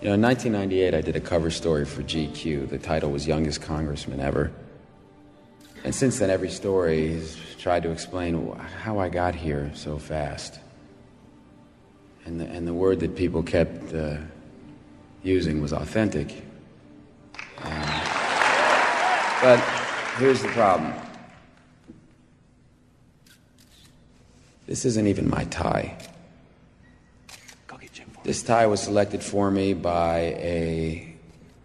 [0.00, 2.68] You know, in 1998, I did a cover story for GQ.
[2.68, 4.52] The title was Youngest Congressman Ever.
[5.82, 8.48] And since then, every story has tried to explain
[8.80, 10.60] how I got here so fast.
[12.24, 14.18] And the, and the word that people kept uh,
[15.24, 16.44] using was authentic.
[17.60, 19.58] Uh, but
[20.18, 20.94] here's the problem
[24.68, 25.96] this isn't even my tie.
[28.28, 31.16] This tie was selected for me by a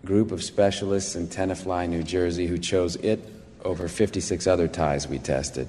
[0.06, 3.20] group of specialists in Tenafly, New Jersey, who chose it
[3.66, 5.68] over 56 other ties we tested.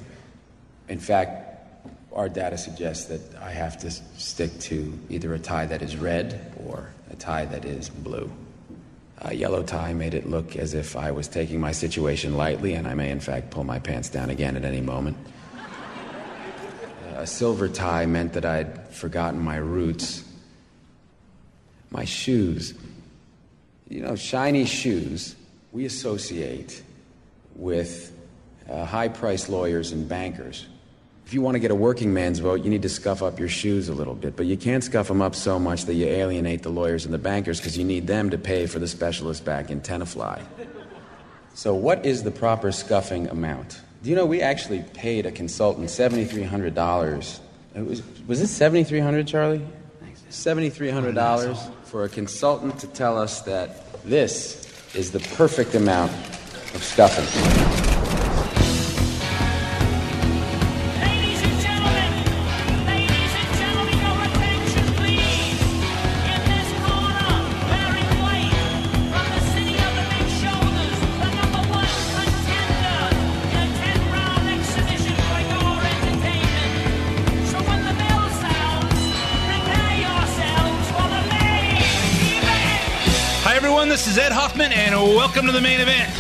[0.89, 1.67] In fact,
[2.13, 6.55] our data suggests that I have to stick to either a tie that is red
[6.65, 8.31] or a tie that is blue.
[9.19, 12.87] A yellow tie made it look as if I was taking my situation lightly, and
[12.87, 15.17] I may, in fact, pull my pants down again at any moment.
[17.17, 20.24] A silver tie meant that I'd forgotten my roots
[21.95, 22.75] my shoes.
[23.89, 25.37] You know, shiny shoes
[25.73, 26.83] we associate
[27.55, 28.13] with
[28.69, 30.67] uh, high priced lawyers and bankers.
[31.25, 33.49] If you want to get a working man's vote, you need to scuff up your
[33.49, 34.37] shoes a little bit.
[34.37, 37.19] But you can't scuff them up so much that you alienate the lawyers and the
[37.19, 40.43] bankers because you need them to pay for the specialist back in Tenafly.
[41.55, 43.81] So, what is the proper scuffing amount?
[44.03, 47.41] Do you know we actually paid a consultant $7,300?
[47.75, 49.65] Was, was it 7300 Charlie?
[50.31, 56.11] $7,300 for a consultant to tell us that this is the perfect amount
[56.75, 57.74] of stuffing.
[85.45, 86.11] Welcome to the main event.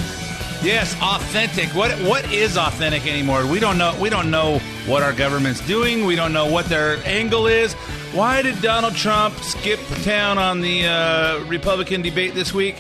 [0.63, 1.75] Yes, authentic.
[1.75, 3.47] What what is authentic anymore?
[3.47, 3.97] We don't know.
[3.99, 6.05] We don't know what our government's doing.
[6.05, 7.73] We don't know what their angle is.
[8.13, 12.77] Why did Donald Trump skip town on the uh, Republican debate this week?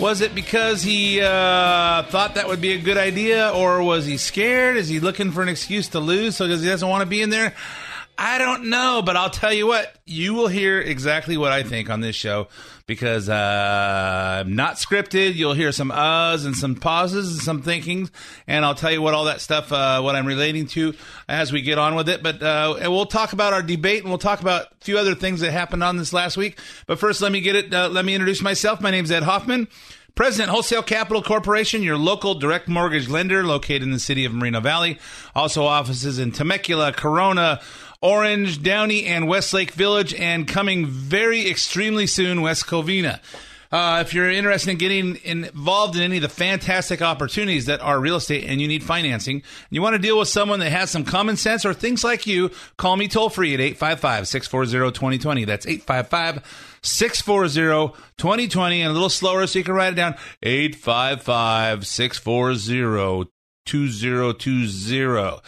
[0.00, 4.16] Was it because he uh, thought that would be a good idea, or was he
[4.16, 4.76] scared?
[4.76, 7.22] Is he looking for an excuse to lose so because he doesn't want to be
[7.22, 7.54] in there?
[8.16, 11.90] I don't know, but I'll tell you what, you will hear exactly what I think
[11.90, 12.48] on this show
[12.86, 15.34] because uh, I'm not scripted.
[15.34, 18.12] You'll hear some uhs and some pauses and some thinkings,
[18.46, 20.94] and I'll tell you what all that stuff, uh, what I'm relating to
[21.28, 22.22] as we get on with it.
[22.22, 25.40] But uh, we'll talk about our debate and we'll talk about a few other things
[25.40, 26.58] that happened on this last week.
[26.86, 27.74] But first, let me get it.
[27.74, 28.80] Uh, let me introduce myself.
[28.80, 29.66] My name is Ed Hoffman.
[30.14, 34.60] President Wholesale Capital Corporation, your local direct mortgage lender located in the city of Moreno
[34.60, 35.00] Valley.
[35.34, 37.60] Also offices in Temecula, Corona,
[38.04, 43.18] Orange, Downey, and Westlake Village, and coming very extremely soon, West Covina.
[43.72, 47.98] Uh, if you're interested in getting involved in any of the fantastic opportunities that are
[47.98, 50.90] real estate and you need financing, and you want to deal with someone that has
[50.90, 55.46] some common sense or things like you, call me toll free at 855 640 2020.
[55.46, 58.82] That's 855 640 2020.
[58.82, 63.30] And a little slower so you can write it down 855 640
[63.64, 65.40] 2020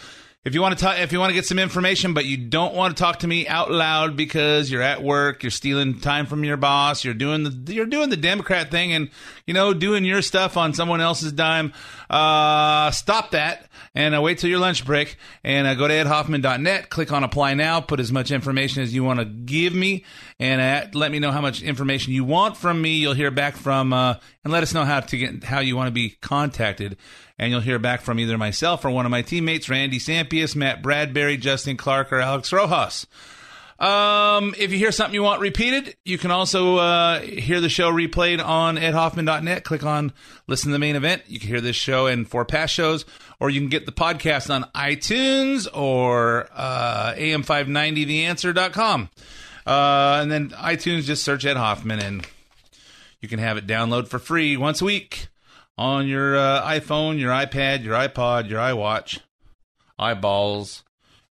[0.47, 2.73] if you want to talk, if you want to get some information, but you don't
[2.73, 6.45] want to talk to me out loud because you're at work, you're stealing time from
[6.45, 9.09] your boss, you're doing the you're doing the Democrat thing, and
[9.45, 11.73] you know doing your stuff on someone else's dime.
[12.09, 16.89] Uh, stop that and uh, wait till your lunch break and uh, go to edhoffman.net.
[16.89, 17.81] Click on apply now.
[17.81, 20.05] Put as much information as you want to give me,
[20.39, 22.95] and uh, let me know how much information you want from me.
[22.95, 24.15] You'll hear back from uh,
[24.45, 26.95] and let us know how to get how you want to be contacted
[27.39, 30.81] and you'll hear back from either myself or one of my teammates, Randy Sampius, Matt
[30.81, 33.05] Bradbury, Justin Clark, or Alex Rojas.
[33.79, 37.91] Um, if you hear something you want repeated, you can also uh, hear the show
[37.91, 39.63] replayed on edhoffman.net.
[39.63, 40.13] Click on
[40.47, 41.21] listen to the main event.
[41.27, 43.05] You can hear this show and four past shows,
[43.39, 49.09] or you can get the podcast on iTunes or uh, am590theanswer.com.
[49.67, 52.25] Uh, and then iTunes, just search Ed Hoffman and
[53.21, 55.27] you can have it download for free once a week
[55.77, 59.19] on your uh, iPhone, your iPad, your iPod, your iWatch,
[59.99, 60.83] eyeballs,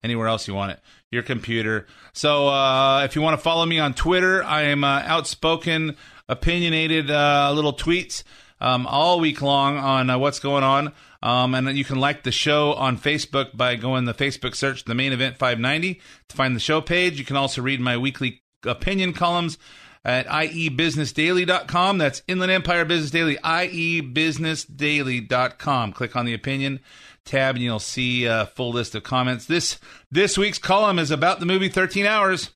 [0.04, 0.80] anywhere else you want it.
[1.12, 1.88] your computer.
[2.14, 5.96] So uh, if you want to follow me on Twitter, I am uh, outspoken,
[6.30, 8.24] opinionated uh, little tweets
[8.60, 10.94] um, all week long on uh, what's going on.
[11.24, 14.94] Um, and you can like the show on Facebook by going the Facebook search the
[14.94, 17.18] main event 590 to find the show page.
[17.18, 19.58] You can also read my weekly opinion columns
[20.06, 21.98] at iebusinessdaily.com.
[21.98, 25.94] That's Inland Empire Business Daily, iebusinessdaily.com.
[25.94, 26.80] Click on the opinion
[27.26, 29.48] tab and you'll see a full list of comments.
[29.48, 29.80] This
[30.12, 32.52] this week's column is about the movie 13 Hours.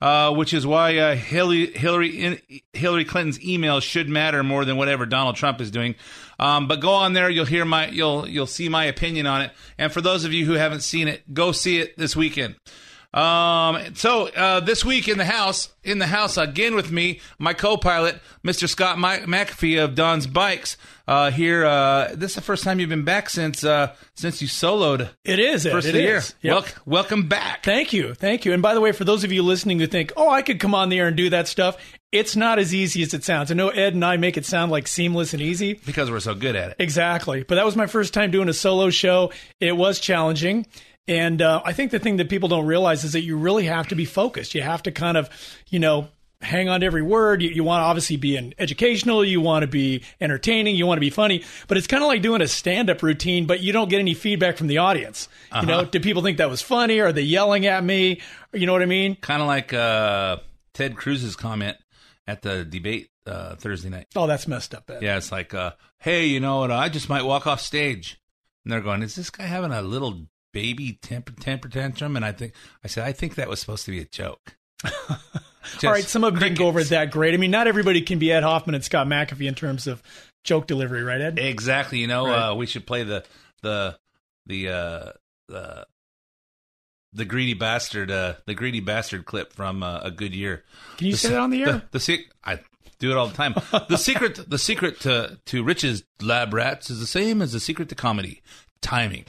[0.00, 2.40] Uh, which is why uh, Hillary Hillary
[2.72, 5.96] Hillary Clinton's email should matter more than whatever Donald Trump is doing.
[6.38, 9.50] Um, but go on there, you'll hear my you'll you'll see my opinion on it.
[9.76, 12.54] And for those of you who haven't seen it, go see it this weekend.
[13.14, 17.54] Um, so uh, this week in the house, in the house again with me, my
[17.54, 18.68] co-pilot, Mr.
[18.68, 20.76] Scott McAfee of Don's Bikes.
[21.06, 24.48] Uh, here, uh, this is the first time you've been back since uh, since you
[24.48, 25.08] soloed.
[25.24, 26.22] It is first it of the year.
[26.42, 26.54] Yep.
[26.54, 27.64] Wel- welcome back.
[27.64, 28.52] Thank you, thank you.
[28.52, 30.74] And by the way, for those of you listening who think, "Oh, I could come
[30.74, 31.78] on the air and do that stuff,"
[32.12, 33.50] it's not as easy as it sounds.
[33.50, 35.80] I know Ed and I make it sound like seamless and easy.
[35.86, 36.76] because we're so good at it.
[36.78, 37.42] Exactly.
[37.42, 39.32] But that was my first time doing a solo show.
[39.60, 40.66] It was challenging.
[41.08, 43.88] And uh, I think the thing that people don't realize is that you really have
[43.88, 44.54] to be focused.
[44.54, 45.30] You have to kind of,
[45.68, 46.08] you know,
[46.40, 47.42] hang on to every word.
[47.42, 49.24] You, you want to obviously be an educational.
[49.24, 50.76] You want to be entertaining.
[50.76, 51.44] You want to be funny.
[51.66, 54.14] But it's kind of like doing a stand up routine, but you don't get any
[54.14, 55.28] feedback from the audience.
[55.58, 57.00] You know, do people think that was funny?
[57.00, 58.20] Are they yelling at me?
[58.52, 59.16] You know what I mean?
[59.16, 60.36] Kind of like uh,
[60.74, 61.78] Ted Cruz's comment
[62.26, 64.08] at the debate uh, Thursday night.
[64.14, 64.90] Oh, that's messed up.
[64.90, 65.02] Ed.
[65.02, 66.70] Yeah, it's like, uh, hey, you know what?
[66.70, 68.20] I just might walk off stage.
[68.64, 70.26] And they're going, is this guy having a little
[70.60, 72.16] baby temper, temper tantrum?
[72.16, 72.52] And I think,
[72.84, 74.56] I said, I think that was supposed to be a joke.
[75.84, 77.34] All right, some of them didn't go over it that great.
[77.34, 80.02] I mean, not everybody can be Ed Hoffman and Scott McAfee in terms of
[80.44, 81.38] joke delivery, right, Ed?
[81.38, 81.98] Exactly.
[81.98, 82.48] You know, Right.
[82.50, 83.24] uh, we should play the,
[83.62, 83.98] the,
[84.46, 85.12] the, uh,
[85.48, 85.86] the,
[87.12, 90.64] the greedy bastard, uh, the greedy bastard clip from uh, a good year.
[90.96, 91.66] Can you The say that on the air?
[91.72, 92.60] The, the sec- I
[92.98, 93.54] do it all the time.
[93.88, 97.88] the secret, the secret to to riches, lab rats, is the same as the secret
[97.90, 98.42] to comedy:
[98.82, 99.24] timing.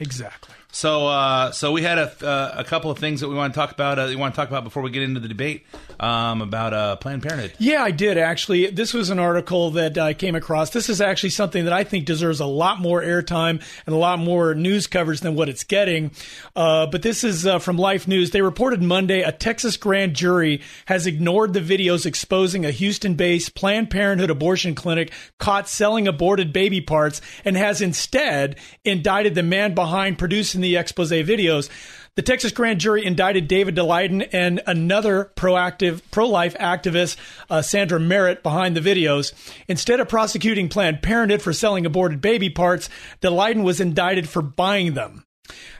[0.00, 0.54] Exactly.
[0.72, 3.58] So, uh, so we had a, uh, a couple of things that we want to
[3.58, 3.98] talk about.
[3.98, 5.66] Uh, we want to talk about before we get into the debate
[5.98, 7.52] um, about uh, Planned Parenthood.
[7.58, 8.68] Yeah, I did actually.
[8.68, 10.70] This was an article that I came across.
[10.70, 14.18] This is actually something that I think deserves a lot more airtime and a lot
[14.18, 16.12] more news coverage than what it's getting.
[16.54, 18.30] Uh, but this is uh, from Life News.
[18.30, 23.54] They reported Monday a Texas grand jury has ignored the videos exposing a Houston based
[23.54, 29.74] Planned Parenthood abortion clinic caught selling aborted baby parts and has instead indicted the man
[29.74, 31.68] behind producing the expose videos.
[32.16, 37.16] The Texas grand jury indicted David Daleiden and another proactive pro-life activist,
[37.48, 39.32] uh, Sandra Merritt, behind the videos.
[39.68, 42.88] Instead of prosecuting Planned Parenthood for selling aborted baby parts,
[43.22, 45.24] Daleiden was indicted for buying them.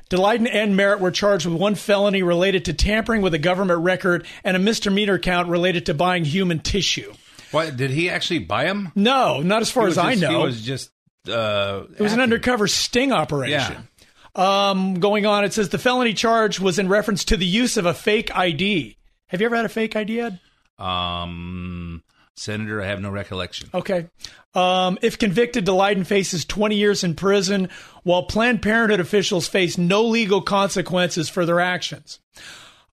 [0.09, 4.27] Daleiden and Merritt were charged with one felony related to tampering with a government record
[4.43, 7.13] and a misdemeanor count related to buying human tissue.
[7.53, 8.93] What did he actually buy them?
[8.95, 10.31] No, not as far as I know.
[10.31, 10.91] he was just.
[11.29, 13.89] Uh, It was an undercover sting operation.
[14.35, 17.87] Um, going on, it says the felony charge was in reference to the use of
[17.87, 18.97] a fake ID.
[19.29, 20.41] Have you ever had a fake ID, Ed?
[20.79, 22.03] Um,
[22.37, 23.69] Senator, I have no recollection.
[23.75, 24.09] Okay.
[24.55, 27.69] Um, if convicted, Daleiden faces 20 years in prison,
[28.03, 32.19] while Planned Parenthood officials face no legal consequences for their actions.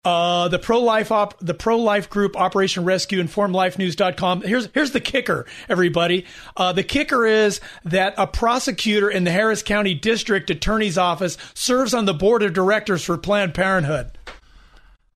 [0.05, 4.41] Uh, the pro life op, the pro life group Operation Rescue informed lifenews.com.
[4.41, 6.25] Here's, here's the kicker, everybody.
[6.57, 11.93] Uh, the kicker is that a prosecutor in the Harris County District Attorney's Office serves
[11.93, 14.11] on the board of directors for Planned Parenthood.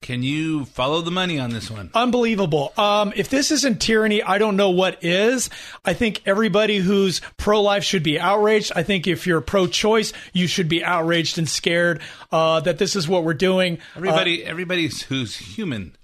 [0.01, 1.89] Can you follow the money on this one?
[1.93, 2.71] Unbelievable.
[2.77, 5.49] Um, if this isn't tyranny, I don't know what is.
[5.83, 8.71] I think everybody who's pro life should be outraged.
[8.75, 12.01] I think if you're pro choice, you should be outraged and scared
[12.31, 13.79] uh, that this is what we're doing.
[13.95, 15.96] Everybody, everybody who's human,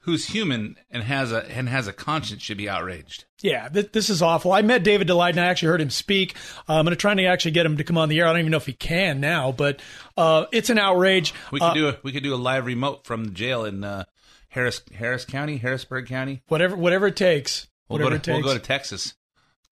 [0.00, 3.24] who's human and has a and has a conscience should be outraged.
[3.42, 4.52] Yeah, th- this is awful.
[4.52, 6.34] I met David Daleiden and I actually heard him speak.
[6.68, 8.26] Uh, I'm going to try to actually get him to come on the air.
[8.26, 9.80] I don't even know if he can now, but
[10.16, 11.34] uh, it's an outrage.
[11.50, 14.04] We could do a we could do a live remote from the jail in uh,
[14.48, 16.42] Harris Harris County, Harrisburg County.
[16.48, 17.68] Whatever, whatever it takes.
[17.88, 19.14] We'll Whatever go to it we'll go to Texas.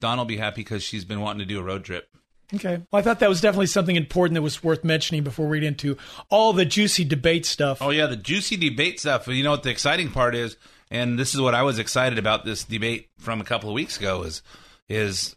[0.00, 2.08] Dawn will be happy because she's been wanting to do a road trip.
[2.54, 2.82] Okay.
[2.90, 5.66] Well, I thought that was definitely something important that was worth mentioning before we get
[5.66, 5.96] into
[6.30, 7.80] all the juicy debate stuff.
[7.80, 9.26] Oh yeah, the juicy debate stuff.
[9.28, 10.56] You know what the exciting part is,
[10.90, 13.98] and this is what I was excited about this debate from a couple of weeks
[13.98, 14.42] ago is
[14.88, 15.36] is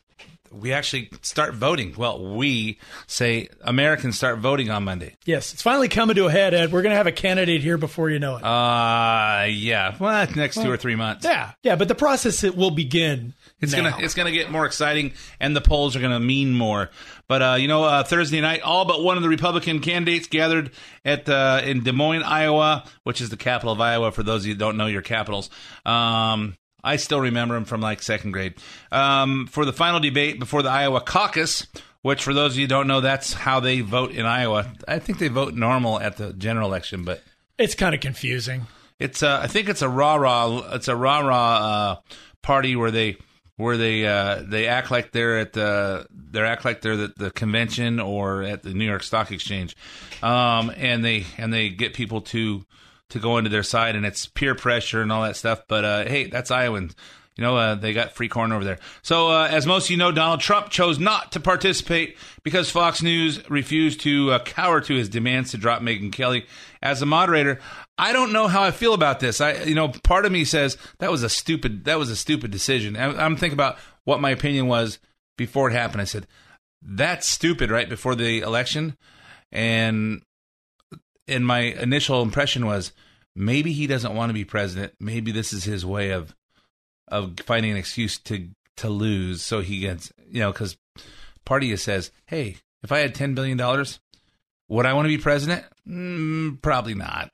[0.51, 1.93] we actually start voting.
[1.98, 5.15] Well, we say Americans start voting on Monday.
[5.25, 6.72] Yes, it's finally coming to a head, Ed.
[6.72, 8.43] We're going to have a candidate here before you know it.
[8.43, 9.96] Uh yeah.
[10.00, 11.25] Well, next two or three months.
[11.25, 13.34] yeah, yeah, but the process it will begin.
[13.60, 13.89] It's now.
[13.91, 16.89] gonna it's gonna get more exciting, and the polls are gonna mean more.
[17.27, 20.72] But uh, you know, uh, Thursday night, all but one of the Republican candidates gathered
[21.05, 24.12] at uh, in Des Moines, Iowa, which is the capital of Iowa.
[24.12, 25.50] For those of you who don't know your capitals,
[25.86, 28.56] um, I still remember them from like second grade.
[28.92, 31.68] Um, for the final debate before the Iowa caucus,
[32.02, 34.74] which for those of you who don't know, that's how they vote in Iowa.
[34.88, 37.22] I think they vote normal at the general election, but
[37.58, 38.68] It's kind of confusing.
[39.00, 40.74] it's uh, I think it's a rah rah.
[40.74, 41.96] It's a rah rah uh,
[42.42, 43.18] party where they
[43.58, 47.30] where they uh, they act like they're at the they act like they're at the
[47.30, 49.76] convention or at the New York Stock Exchange,
[50.24, 52.66] um, and they and they get people to
[53.12, 55.63] to go into their side, and it's peer pressure and all that stuff.
[55.68, 56.96] But uh, hey, that's Iowans.
[57.38, 58.80] You know, uh, they got free corn over there.
[59.03, 63.01] So, uh, as most of you know, Donald Trump chose not to participate because Fox
[63.01, 66.46] News refused to uh, cower to his demands to drop Megyn Kelly
[66.82, 67.60] as a moderator.
[67.98, 69.39] I don't know how I feel about this.
[69.39, 72.51] I, you know, part of me says that was a stupid, that was a stupid
[72.51, 72.98] decision.
[72.98, 75.00] I'm, I'm thinking about what my opinion was
[75.38, 76.01] before it happened.
[76.01, 76.27] I said,
[76.82, 78.98] that's stupid, right before the election,
[79.51, 80.22] and
[81.32, 82.92] and my initial impression was
[83.36, 84.94] maybe he doesn't want to be president.
[85.00, 86.36] Maybe this is his way of
[87.08, 90.78] of finding an excuse to to lose, so he gets you know because
[91.46, 94.00] party says, hey, if I had ten billion dollars,
[94.70, 95.66] would I want to be president?
[95.88, 97.32] Mm, probably not.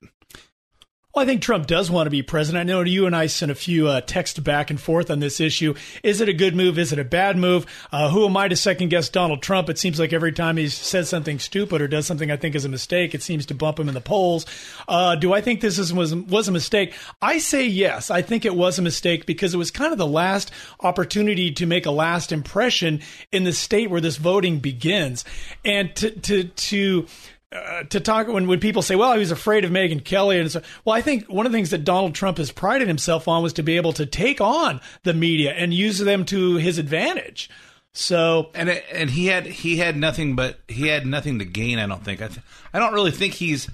[1.17, 2.61] Well, I think Trump does want to be president.
[2.61, 5.39] I know you and I sent a few uh, texts back and forth on this
[5.39, 5.73] issue.
[6.03, 6.77] Is it a good move?
[6.77, 7.65] Is it a bad move?
[7.91, 9.67] Uh, who am I to second guess Donald Trump?
[9.67, 12.65] It seems like every time he says something stupid or does something I think is
[12.65, 14.45] a mistake, it seems to bump him in the polls.
[14.87, 16.93] Uh, do I think this is, was was a mistake?
[17.19, 18.11] I say yes.
[18.11, 21.65] I think it was a mistake because it was kind of the last opportunity to
[21.65, 25.25] make a last impression in the state where this voting begins,
[25.65, 27.07] and to to to
[27.51, 30.39] uh, to talk when, when people say, well, he was afraid of Megyn Kelly.
[30.39, 33.27] And so, well, I think one of the things that Donald Trump has prided himself
[33.27, 36.77] on was to be able to take on the media and use them to his
[36.77, 37.49] advantage.
[37.93, 41.79] So, and it, and he had he had nothing but he had nothing to gain.
[41.79, 42.21] I don't think.
[42.21, 43.67] I th- I don't really think he's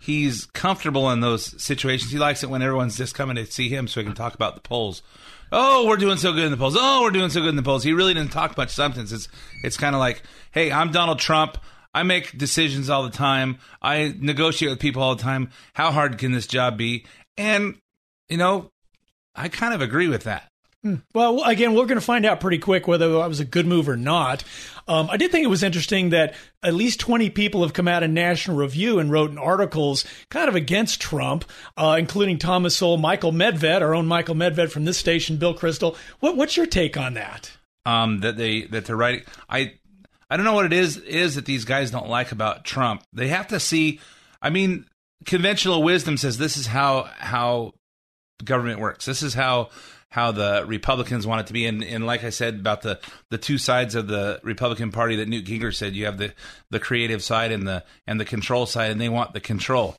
[0.00, 2.10] he's comfortable in those situations.
[2.10, 4.56] He likes it when everyone's just coming to see him so he can talk about
[4.56, 5.02] the polls.
[5.52, 6.76] Oh, we're doing so good in the polls.
[6.76, 7.84] Oh, we're doing so good in the polls.
[7.84, 9.12] He really didn't talk much substance.
[9.12, 9.28] It's
[9.62, 11.56] it's kind of like, hey, I'm Donald Trump.
[11.98, 13.58] I make decisions all the time.
[13.82, 15.50] I negotiate with people all the time.
[15.72, 17.04] How hard can this job be?
[17.36, 17.74] And
[18.28, 18.70] you know,
[19.34, 20.48] I kind of agree with that.
[21.12, 23.88] Well, again, we're going to find out pretty quick whether that was a good move
[23.88, 24.44] or not.
[24.86, 28.04] Um, I did think it was interesting that at least 20 people have come out
[28.04, 31.44] in National Review and wrote in articles kind of against Trump,
[31.76, 35.96] uh, including Thomas Sowell, Michael Medved, our own Michael Medved from this station, Bill Kristol.
[36.20, 37.58] What, what's your take on that?
[37.88, 39.24] um, that they that they're writing.
[39.48, 39.74] I
[40.30, 43.02] I don't know what it is is that these guys don't like about Trump.
[43.12, 44.00] They have to see.
[44.42, 44.86] I mean,
[45.24, 47.74] conventional wisdom says this is how how
[48.44, 49.06] government works.
[49.06, 49.70] This is how
[50.10, 51.66] how the Republicans want it to be.
[51.66, 52.98] And, and like I said about the
[53.30, 56.32] the two sides of the Republican Party that Newt Gingrich said, you have the
[56.70, 59.96] the creative side and the and the control side, and they want the control.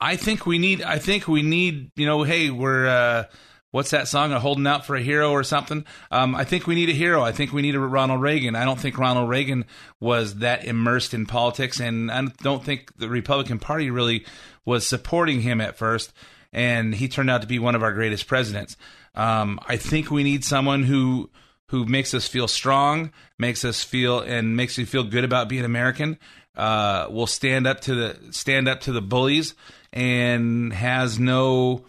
[0.00, 0.82] I think we need.
[0.82, 1.90] I think we need.
[1.96, 2.86] You know, hey, we're.
[2.86, 3.24] Uh,
[3.70, 4.32] what's that song?
[4.32, 5.84] A holding out for a hero or something.
[6.10, 7.22] Um, I think we need a hero.
[7.22, 8.56] I think we need a Ronald Reagan.
[8.56, 9.64] I don't think Ronald Reagan
[10.00, 14.26] was that immersed in politics, and I don't think the Republican Party really
[14.64, 16.12] was supporting him at first.
[16.52, 18.76] And he turned out to be one of our greatest presidents.
[19.14, 21.30] Um, I think we need someone who
[21.70, 25.64] who makes us feel strong, makes us feel and makes you feel good about being
[25.64, 26.18] American.
[26.56, 29.54] Uh, will stand up to the stand up to the bullies
[29.92, 31.84] and has no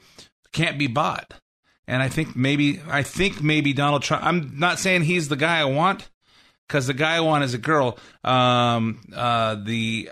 [0.51, 1.33] can't be bought.
[1.89, 4.23] And I think maybe I think maybe Donald Trump.
[4.23, 6.07] I'm not saying he's the guy I want
[6.67, 7.97] because the guy I want is a girl.
[8.23, 10.11] Um, uh, the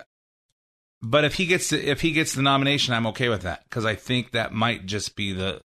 [1.03, 3.85] but if he gets the, if he gets the nomination, I'm okay with that because
[3.85, 5.61] I think that might just be the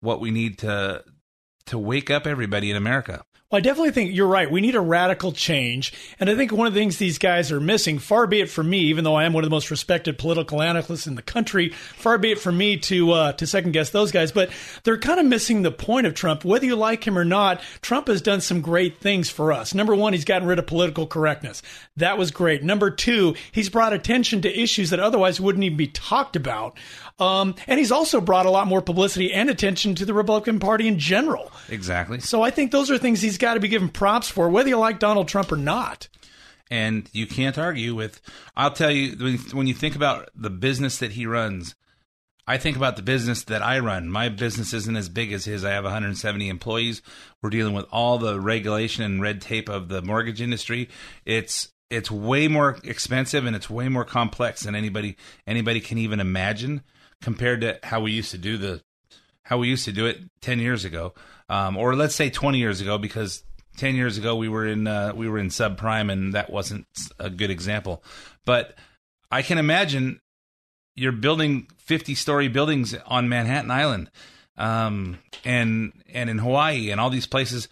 [0.00, 1.04] what we need to
[1.66, 3.22] to wake up everybody in America.
[3.50, 4.50] Well, I definitely think you're right.
[4.50, 5.94] We need a radical change.
[6.20, 8.68] And I think one of the things these guys are missing, far be it from
[8.68, 11.70] me, even though I am one of the most respected political analysts in the country,
[11.70, 14.50] far be it from me to uh, to second guess those guys, but
[14.84, 16.44] they're kind of missing the point of Trump.
[16.44, 19.72] Whether you like him or not, Trump has done some great things for us.
[19.72, 21.62] Number one, he's gotten rid of political correctness.
[21.96, 22.62] That was great.
[22.62, 26.76] Number two, he's brought attention to issues that otherwise wouldn't even be talked about.
[27.18, 30.86] Um, and he's also brought a lot more publicity and attention to the Republican Party
[30.86, 31.50] in general.
[31.68, 32.20] Exactly.
[32.20, 34.78] So I think those are things he's got to be given props for, whether you
[34.78, 36.08] like Donald Trump or not.
[36.70, 38.20] and you can't argue with.
[38.56, 41.74] I'll tell you when when you think about the business that he runs,
[42.46, 44.08] I think about the business that I run.
[44.10, 45.64] My business isn't as big as his.
[45.64, 47.02] I have 170 employees.
[47.42, 50.88] We're dealing with all the regulation and red tape of the mortgage industry.
[51.24, 56.20] It's it's way more expensive and it's way more complex than anybody anybody can even
[56.20, 56.82] imagine
[57.22, 58.82] compared to how we used to do the
[59.42, 61.14] how we used to do it 10 years ago
[61.48, 63.42] um, or let's say 20 years ago because
[63.78, 66.86] 10 years ago we were in uh, we were in subprime and that wasn't
[67.18, 68.02] a good example.
[68.44, 68.74] But
[69.30, 70.20] i can imagine
[70.96, 74.10] you're building 50 story buildings on manhattan island
[74.56, 77.68] um, and and in hawaii and all these places.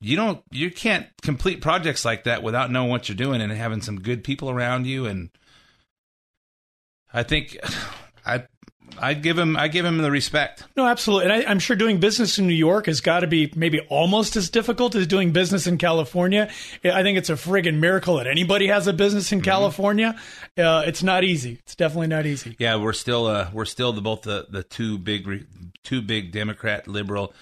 [0.00, 3.82] You don't you can't complete projects like that without knowing what you're doing and having
[3.82, 5.04] some good people around you.
[5.04, 5.28] And
[7.12, 7.58] i think
[8.24, 8.44] i
[8.98, 9.56] I'd give him.
[9.56, 10.64] I give him the respect.
[10.76, 13.52] No, absolutely, and I, am sure doing business in New York has got to be
[13.54, 16.50] maybe almost as difficult as doing business in California.
[16.84, 19.44] I think it's a friggin' miracle that anybody has a business in mm-hmm.
[19.44, 20.18] California.
[20.58, 21.58] Uh, it's not easy.
[21.62, 22.56] It's definitely not easy.
[22.58, 25.46] Yeah, we're still uh, we're still the both the the two big
[25.82, 27.32] two big Democrat liberal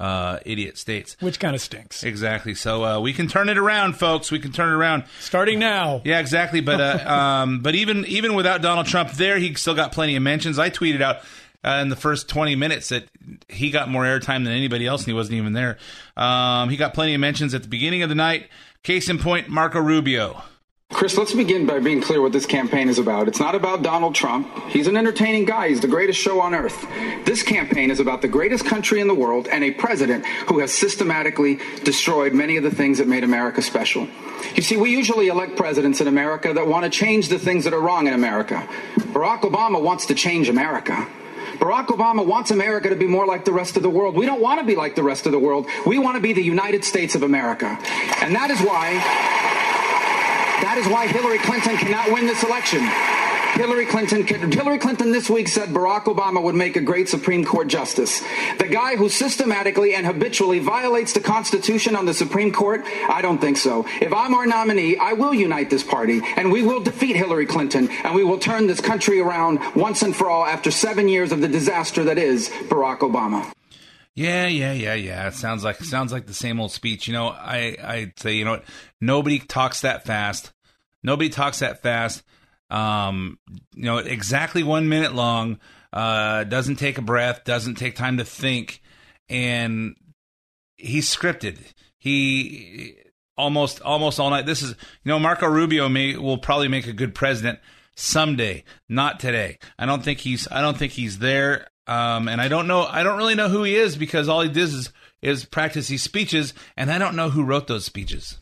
[0.00, 1.16] uh, idiot states.
[1.20, 2.04] Which kind of stinks.
[2.04, 2.54] Exactly.
[2.54, 4.30] So uh, we can turn it around, folks.
[4.30, 5.04] We can turn it around.
[5.20, 6.02] Starting now.
[6.04, 6.60] Yeah, exactly.
[6.60, 10.22] But uh, um, but even even without Donald Trump there, he still got plenty of
[10.22, 10.58] mentions.
[10.58, 11.18] I tweeted out.
[11.64, 13.08] Uh, in the first 20 minutes that
[13.48, 15.76] he got more airtime than anybody else and he wasn't even there.
[16.16, 18.48] Um, he got plenty of mentions at the beginning of the night.
[18.84, 20.40] Case in point, Marco Rubio.
[20.90, 23.28] Chris, let's begin by being clear what this campaign is about.
[23.28, 24.48] It's not about Donald Trump.
[24.68, 25.68] He's an entertaining guy.
[25.68, 26.86] He's the greatest show on earth.
[27.26, 30.72] This campaign is about the greatest country in the world and a president who has
[30.72, 34.08] systematically destroyed many of the things that made America special.
[34.54, 37.74] You see, we usually elect presidents in America that want to change the things that
[37.74, 38.66] are wrong in America.
[38.96, 41.06] Barack Obama wants to change America.
[41.58, 44.16] Barack Obama wants America to be more like the rest of the world.
[44.16, 45.66] We don't want to be like the rest of the world.
[45.86, 47.78] We want to be the United States of America.
[48.22, 49.57] And that is why
[50.62, 52.80] that is why Hillary Clinton cannot win this election.
[53.54, 57.66] Hillary Clinton, Hillary Clinton this week said Barack Obama would make a great Supreme Court
[57.66, 58.22] justice.
[58.58, 63.38] The guy who systematically and habitually violates the Constitution on the Supreme Court, I don't
[63.38, 63.84] think so.
[64.00, 67.88] If I'm our nominee, I will unite this party and we will defeat Hillary Clinton
[68.04, 71.40] and we will turn this country around once and for all after seven years of
[71.40, 73.50] the disaster that is Barack Obama.
[74.18, 75.28] Yeah, yeah, yeah, yeah.
[75.28, 77.06] It sounds like sounds like the same old speech.
[77.06, 78.64] You know, I I say, you know what?
[79.00, 80.52] Nobody talks that fast.
[81.04, 82.24] Nobody talks that fast.
[82.68, 83.38] Um,
[83.76, 85.60] you know, exactly one minute long.
[85.92, 87.44] Uh, doesn't take a breath.
[87.44, 88.82] Doesn't take time to think.
[89.28, 89.94] And
[90.76, 91.60] he's scripted.
[91.98, 92.96] He
[93.36, 94.46] almost almost all night.
[94.46, 97.60] This is you know Marco Rubio may will probably make a good president
[97.94, 99.58] someday, not today.
[99.78, 101.68] I don't think he's I don't think he's there.
[101.88, 104.50] Um, and I don't know, I don't really know who he is because all he
[104.50, 108.38] does is, is practice these speeches, and I don't know who wrote those speeches.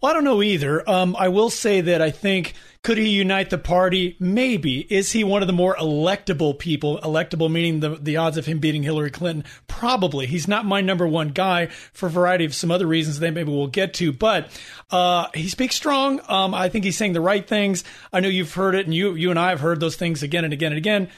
[0.00, 0.88] Well, I don't know either.
[0.88, 4.14] Um, I will say that I think could he unite the party?
[4.20, 4.80] Maybe.
[4.80, 7.00] Is he one of the more electable people?
[7.02, 9.44] Electable meaning the the odds of him beating Hillary Clinton?
[9.66, 10.26] Probably.
[10.26, 13.50] He's not my number one guy for a variety of some other reasons that maybe
[13.50, 14.12] we'll get to.
[14.12, 14.50] But
[14.90, 16.20] uh, he speaks strong.
[16.28, 17.82] Um, I think he's saying the right things.
[18.12, 20.44] I know you've heard it, and you you and I have heard those things again
[20.44, 21.08] and again and again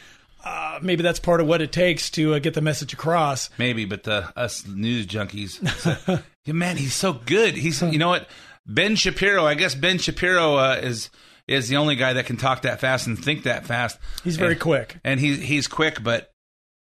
[0.45, 3.51] uh, maybe that's part of what it takes to uh, get the message across.
[3.59, 7.55] Maybe, but the us news junkies, so, yeah, man, he's so good.
[7.55, 8.29] He's you know what
[8.67, 9.47] Ben Shapiro.
[9.47, 11.11] I guess Ben Shapiro uh, is
[11.47, 13.99] is the only guy that can talk that fast and think that fast.
[14.23, 16.03] He's very and, quick, and he's he's quick.
[16.03, 16.31] But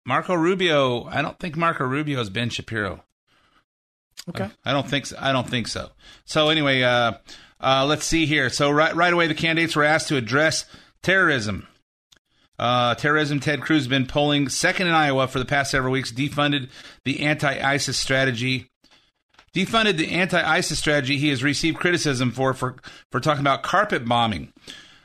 [0.05, 3.03] Marco Rubio, I don't think Marco Rubio is Ben Shapiro.
[4.29, 5.15] Okay, I don't think so.
[5.19, 5.89] I don't think so.
[6.25, 7.13] So anyway, uh,
[7.59, 8.49] uh, let's see here.
[8.49, 10.65] So right right away, the candidates were asked to address
[11.01, 11.67] terrorism.
[12.61, 16.11] Uh, terrorism, Ted Cruz has been polling second in Iowa for the past several weeks,
[16.11, 16.69] defunded
[17.03, 18.69] the anti ISIS strategy.
[19.51, 22.75] Defunded the anti ISIS strategy he has received criticism for, for,
[23.11, 24.53] for talking about carpet bombing.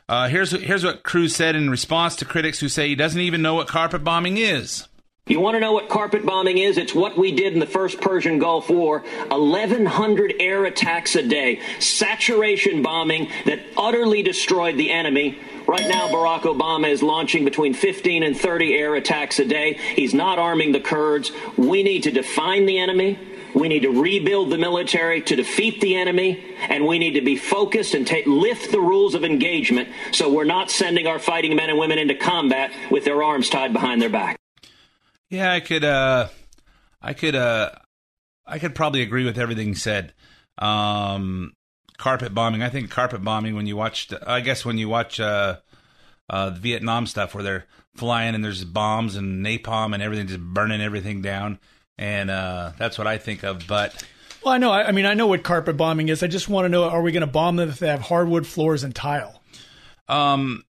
[0.06, 3.40] Uh, here's, here's what Cruz said in response to critics who say he doesn't even
[3.40, 4.86] know what carpet bombing is.
[5.28, 6.78] You want to know what carpet bombing is?
[6.78, 11.60] It's what we did in the first Persian Gulf War 1,100 air attacks a day,
[11.80, 15.36] saturation bombing that utterly destroyed the enemy.
[15.66, 19.80] Right now, Barack Obama is launching between 15 and 30 air attacks a day.
[19.96, 21.32] He's not arming the Kurds.
[21.56, 23.18] We need to define the enemy.
[23.52, 27.36] We need to rebuild the military to defeat the enemy, and we need to be
[27.36, 31.80] focused and lift the rules of engagement so we're not sending our fighting men and
[31.80, 34.36] women into combat with their arms tied behind their back.
[35.30, 36.28] Yeah, I could, uh,
[37.02, 37.70] I could, uh,
[38.46, 40.14] I could probably agree with everything said.
[40.58, 41.52] Um,
[41.98, 42.62] carpet bombing.
[42.62, 45.56] I think carpet bombing when you watch, I guess when you watch uh,
[46.30, 50.40] uh, the Vietnam stuff where they're flying and there's bombs and napalm and everything just
[50.40, 51.58] burning everything down,
[51.98, 53.66] and uh, that's what I think of.
[53.66, 54.04] But
[54.44, 54.70] well, I know.
[54.70, 56.22] I, I mean, I know what carpet bombing is.
[56.22, 58.46] I just want to know: Are we going to bomb them if they have hardwood
[58.46, 59.40] floors and tile?
[60.08, 60.64] Um,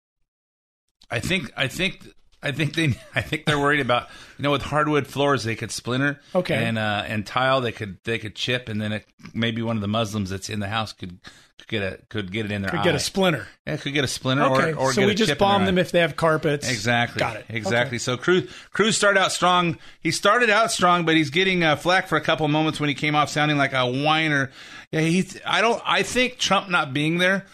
[1.10, 2.06] I think I think
[2.42, 2.94] I think they.
[3.14, 6.20] I think they're worried about you know with hardwood floors they could splinter.
[6.34, 6.54] Okay.
[6.64, 9.82] And uh, and tile they could they could chip and then it, maybe one of
[9.82, 11.18] the Muslims that's in the house could
[11.58, 12.84] could get a could get it in their Could eye.
[12.84, 13.46] get a splinter.
[13.66, 15.38] Yeah, could get a splinter Okay, or or so get we a just chip in
[15.38, 15.66] their bomb eye.
[15.66, 16.68] them if they have carpets.
[16.68, 17.20] Exactly.
[17.20, 17.46] Got it.
[17.48, 17.96] Exactly.
[17.96, 17.98] Okay.
[17.98, 19.78] So Cruz Cruz started out strong.
[20.00, 22.88] He started out strong, but he's getting uh, flack for a couple of moments when
[22.88, 24.50] he came off sounding like a whiner.
[24.90, 25.28] Yeah, he.
[25.46, 25.80] I don't.
[25.86, 27.46] I think Trump not being there,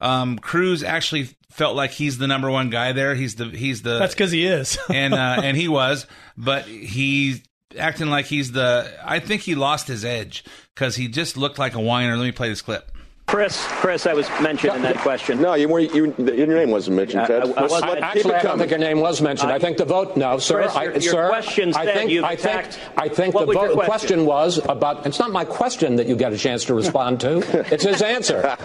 [0.00, 3.14] um, Cruz actually felt like he's the number one guy there.
[3.14, 3.46] He's the.
[3.46, 3.98] He's the.
[3.98, 4.78] That's because he is.
[4.88, 7.42] and uh, and he was, but he's
[7.76, 8.90] acting like he's the.
[9.04, 10.44] I think he lost his edge
[10.74, 12.16] because he just looked like a whiner.
[12.16, 12.90] Let me play this clip.
[13.28, 15.40] Chris, Chris, I was mentioned in that question.
[15.42, 15.94] No, you weren't.
[15.94, 17.42] You, your name wasn't mentioned, Ted.
[17.42, 19.52] I- I Let's- wasn't- let's keep Actually, I don't think your name was mentioned.
[19.52, 20.16] I think the vote.
[20.16, 20.62] No, sir.
[20.62, 22.10] Chris, I, your- your sir, question I think.
[22.10, 22.68] you've I think.
[22.96, 23.84] I think the vote question?
[23.84, 25.04] question was about.
[25.06, 27.38] It's not my question that you get a chance to respond to.
[27.72, 28.56] it's his answer.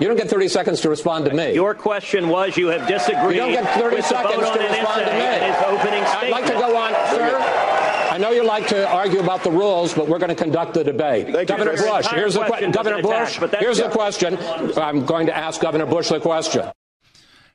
[0.00, 1.54] You don't get 30 seconds to respond to me.
[1.54, 5.46] Your question was you have disagreed You don't get 30 seconds to respond to me.
[5.46, 7.73] his opening I'd like to go on, sir.
[8.14, 10.84] I know you like to argue about the rules, but we're going to conduct the
[10.84, 11.34] debate.
[11.34, 11.82] Thank Governor Chris.
[11.82, 12.68] Bush, Your here's the question question.
[12.68, 14.38] was Governor an attack, Bush, but here's the question.
[14.78, 16.70] I'm going to ask Governor Bush the question.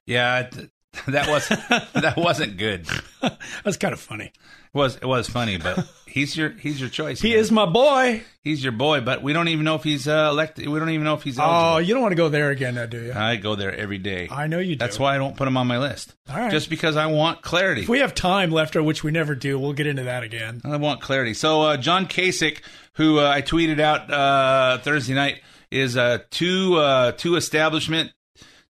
[0.06, 0.50] Yeah,
[1.08, 1.48] that was
[1.94, 2.88] that wasn't good.
[3.24, 4.34] It That's kind of funny.
[4.74, 7.22] Was it was funny, but he's your he's your choice.
[7.22, 7.40] He man.
[7.40, 8.24] is my boy.
[8.42, 10.68] He's your boy, but we don't even know if he's uh, elected.
[10.68, 12.86] We don't even know if he's Oh, you don't want to go there again, now,
[12.86, 13.14] do you?
[13.14, 14.28] I go there every day.
[14.32, 14.80] I know you do.
[14.80, 16.16] That's why I don't put him on my list.
[16.30, 16.52] All right.
[16.52, 17.82] Just because I want clarity.
[17.82, 20.62] If we have time left, or which we never do, we'll get into that again.
[20.64, 21.34] I want clarity.
[21.34, 22.62] So uh, John Kasich,
[22.94, 28.12] who uh, I tweeted out uh, Thursday night, is uh, too uh, too establishment,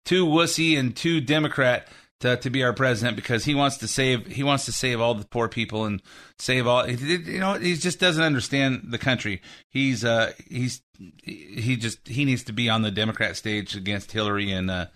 [0.05, 1.89] too wussy, and too Democrat
[2.21, 5.15] to, to be our president because he wants to save he wants to save all
[5.15, 6.03] the poor people and
[6.39, 9.41] save all you know he just doesn't understand the country.
[9.69, 10.83] He's uh he's
[11.23, 14.87] he just he needs to be on the Democrat stage against Hillary and uh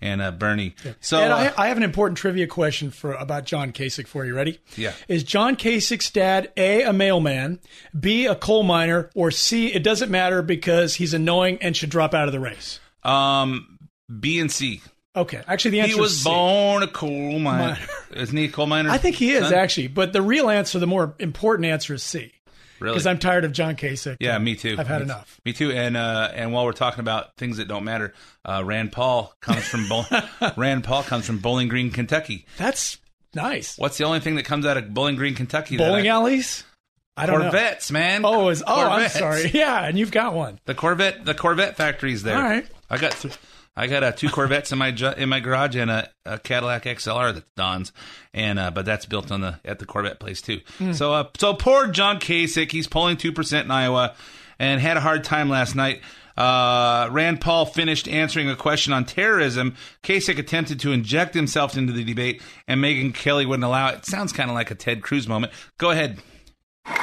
[0.00, 0.74] and uh, Bernie.
[1.00, 4.26] So and I, uh, I have an important trivia question for about John Kasich for
[4.26, 4.34] you.
[4.34, 4.58] Ready?
[4.76, 4.94] Yeah.
[5.06, 7.60] Is John Kasich's dad A, a mailman,
[7.98, 12.14] B, a coal miner, or C, it doesn't matter because he's annoying and should drop
[12.14, 12.80] out of the race?
[13.04, 13.78] um
[14.20, 14.82] B and C.
[15.14, 15.42] Okay.
[15.46, 15.96] Actually, the answer is.
[15.96, 17.78] He was born a coal miner.
[18.14, 18.90] Isn't he a coal miner?
[18.90, 19.54] I think he is son?
[19.54, 22.32] actually, but the real answer, the more important answer is C.
[22.80, 22.94] Really?
[22.94, 24.16] Because I'm tired of John Kasich.
[24.18, 24.74] Yeah, me too.
[24.76, 25.40] I've had Me- enough.
[25.44, 25.70] Me too.
[25.70, 28.12] And uh, and while we're talking about things that don't matter,
[28.44, 30.06] uh, Rand Paul comes from Bowl-
[30.56, 32.44] Rand Paul comes from Bowling Green, Kentucky.
[32.56, 32.98] That's
[33.34, 33.78] nice.
[33.78, 35.76] What's the only thing that comes out of Bowling Green, Kentucky?
[35.76, 36.64] that Bowling I- alleys?
[37.16, 38.22] I don't Corvettes, man.
[38.24, 39.50] Oh, is, oh, I'm sorry.
[39.54, 40.58] Yeah, and you've got one.
[40.64, 42.36] The Corvette, the Corvette factory's there.
[42.38, 42.66] All right.
[42.88, 43.36] I got, th-
[43.74, 46.84] I got uh, two Corvettes in my ju- in my garage and a, a Cadillac
[46.84, 47.92] XLR that's Don's,
[48.34, 50.60] and uh, but that's built on the at the Corvette place too.
[50.78, 50.92] Hmm.
[50.92, 54.14] So uh, so poor John Kasich, he's polling two percent in Iowa,
[54.58, 56.02] and had a hard time last night.
[56.36, 59.76] Uh, Rand Paul finished answering a question on terrorism.
[60.02, 64.04] Kasich attempted to inject himself into the debate, and Megyn Kelly wouldn't allow it.
[64.06, 65.52] Sounds kind of like a Ted Cruz moment.
[65.78, 66.18] Go ahead.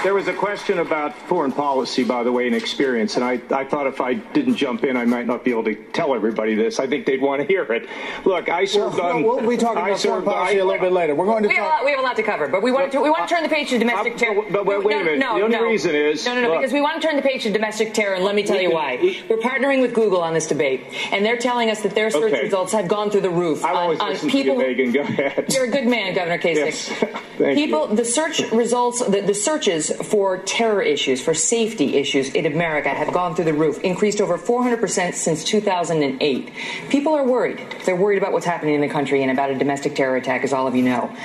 [0.03, 3.63] There was a question about foreign policy, by the way, and experience, and I, I
[3.63, 6.79] thought if I didn't jump in, I might not be able to tell everybody this.
[6.81, 7.87] I think they'd want to hear it.
[8.25, 9.21] Look, I served Well, on.
[9.21, 11.15] no, we'll be talking I about foreign policy I- a little bit later.
[11.15, 11.77] We're going to We have, a talk.
[11.79, 13.43] lot, we have a lot to cover, but we want to we want to turn
[13.43, 14.41] the page to domestic terror.
[14.51, 15.19] but- but wait a no, minute.
[15.19, 15.63] No, The only no.
[15.63, 16.57] reason is- no, no, no, look.
[16.59, 18.63] because we want to turn the page to domestic terror, and let me tell We
[18.63, 18.99] you why.
[19.01, 20.81] we- We're partnering with Google on this debate,
[21.13, 22.43] and they're telling us that their search Okay.
[22.43, 24.57] results have gone through the roof I've on, always on people.
[24.59, 24.93] to you, Megyn.
[24.93, 25.45] Go ahead.
[25.53, 26.55] You're a good man, Governor Kasich.
[26.55, 26.89] Yes.
[27.39, 27.95] Thank People, you.
[27.95, 29.33] the search results, the, the
[29.69, 34.21] searches for terror issues, for safety issues in America have gone through the roof, increased
[34.21, 36.51] over 400% since 2008.
[36.89, 37.59] People are worried.
[37.85, 40.53] They're worried about what's happening in the country and about a domestic terror attack, as
[40.53, 41.15] all of you know.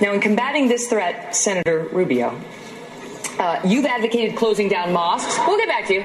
[0.00, 2.38] Now, in combating this threat, Senator Rubio,
[3.38, 5.38] uh, you've advocated closing down mosques.
[5.46, 6.04] We'll get back to you.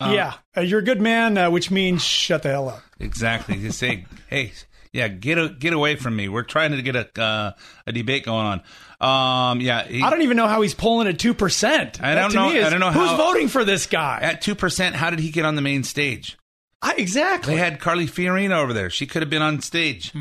[0.00, 0.34] yeah.
[0.56, 2.82] Uh, you're a good man, uh, which means shut the hell up.
[3.00, 3.56] Exactly.
[3.56, 4.52] Just say, hey,
[4.92, 6.28] yeah, get a, get away from me.
[6.28, 7.52] We're trying to get a uh,
[7.86, 8.62] a debate going on.
[9.02, 12.00] Um, yeah, he- I don't even know how he's pulling at 2%.
[12.02, 14.20] I don't know- is- I don't know Who's how- voting for this guy?
[14.22, 14.94] at two percent.
[14.94, 16.36] How did he get on the main stage?
[16.80, 17.54] I, exactly.
[17.54, 18.90] They had Carly Fiorina over there.
[18.90, 20.12] She could have been on stage.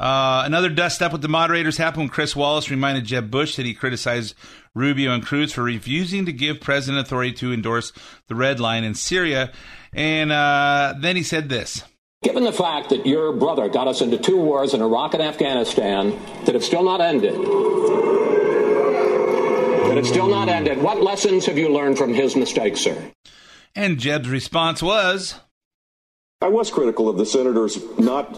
[0.00, 3.66] Uh, another dust up with the moderators happened when Chris Wallace reminded Jeb Bush that
[3.66, 4.34] he criticized
[4.74, 7.92] Rubio and Cruz for refusing to give President authority to endorse
[8.28, 9.50] the red line in Syria.
[9.92, 11.82] And uh, then he said this.
[12.22, 16.18] Given the fact that your brother got us into two wars in Iraq and Afghanistan
[16.44, 17.34] that have still not ended,
[19.84, 23.12] that have still not ended, what lessons have you learned from his mistakes, sir?
[23.76, 25.36] And Jeb's response was,
[26.40, 28.32] I was critical of the senators not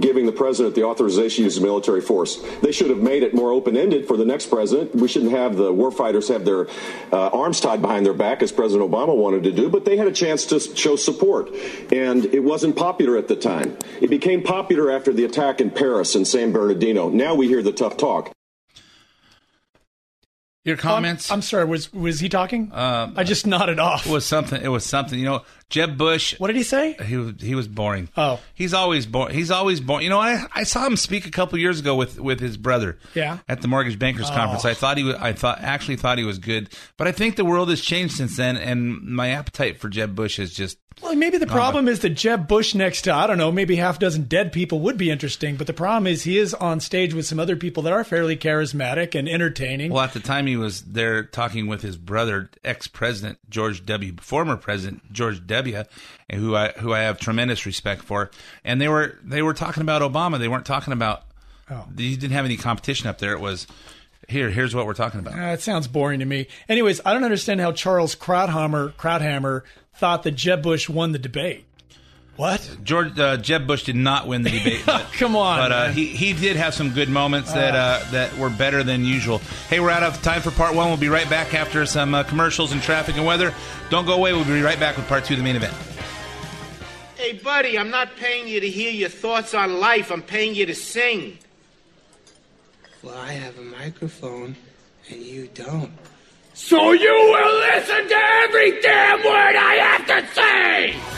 [0.00, 2.44] giving the president the authorization to use military force.
[2.60, 4.96] They should have made it more open ended for the next president.
[4.96, 6.66] We shouldn't have the warfighters have their
[7.12, 10.08] uh, arms tied behind their back, as President Obama wanted to do, but they had
[10.08, 11.50] a chance to show support.
[11.92, 13.78] And it wasn't popular at the time.
[14.00, 17.10] It became popular after the attack in Paris and San Bernardino.
[17.10, 18.32] Now we hear the tough talk.
[20.66, 21.30] Your comments?
[21.30, 21.64] I'm, I'm sorry.
[21.64, 22.72] Was was he talking?
[22.72, 24.04] Um, I just nodded off.
[24.04, 24.60] It was something.
[24.60, 25.16] It was something.
[25.16, 26.38] You know, Jeb Bush.
[26.38, 26.96] What did he say?
[27.04, 28.08] He was he was boring.
[28.16, 29.34] Oh, he's always boring.
[29.34, 30.04] He's always boring.
[30.04, 32.98] You know, I I saw him speak a couple years ago with with his brother.
[33.14, 33.38] Yeah.
[33.48, 34.34] At the Mortgage Bankers Oh.
[34.34, 35.16] Conference, I thought he was.
[35.16, 38.36] I thought actually thought he was good, but I think the world has changed since
[38.36, 40.78] then, and my appetite for Jeb Bush is just.
[41.02, 43.98] Well, maybe the problem is that Jeb Bush next to I don't know, maybe half
[43.98, 47.26] dozen dead people would be interesting, but the problem is he is on stage with
[47.26, 49.92] some other people that are fairly charismatic and entertaining.
[49.92, 54.14] Well, at the time he was there talking with his brother, ex-president George W.
[54.22, 55.55] Former President George W.
[55.64, 58.30] and Who I who I have tremendous respect for,
[58.64, 60.38] and they were they were talking about Obama.
[60.38, 61.22] They weren't talking about.
[61.70, 61.84] Oh.
[61.96, 63.32] He didn't have any competition up there.
[63.32, 63.66] It was
[64.28, 64.50] here.
[64.50, 65.38] Here's what we're talking about.
[65.38, 66.46] Uh, it sounds boring to me.
[66.68, 69.62] Anyways, I don't understand how Charles Krauthammer, Krauthammer
[69.94, 71.65] thought that Jeb Bush won the debate.
[72.36, 72.76] What?
[72.84, 74.82] George uh, Jeb Bush did not win the debate.
[74.84, 75.94] But, Come on, but uh, man.
[75.94, 79.38] he he did have some good moments that uh, that were better than usual.
[79.70, 80.88] Hey, we're out of time for part one.
[80.88, 83.54] We'll be right back after some uh, commercials and traffic and weather.
[83.88, 84.34] Don't go away.
[84.34, 85.74] We'll be right back with part two of the main event.
[87.16, 90.12] Hey, buddy, I'm not paying you to hear your thoughts on life.
[90.12, 91.38] I'm paying you to sing.
[93.02, 94.56] Well, I have a microphone
[95.08, 95.90] and you don't.
[96.52, 101.15] So you will listen to every damn word I have to say!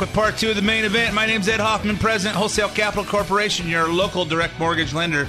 [0.00, 1.12] With part two of the main event.
[1.12, 5.26] My name's Ed Hoffman, President, Wholesale Capital Corporation, your local direct mortgage lender.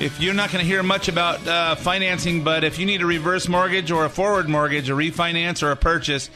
[0.00, 3.06] If you're not going to hear much about uh, financing, but if you need a
[3.06, 6.28] reverse mortgage or a forward mortgage, a refinance or a purchase,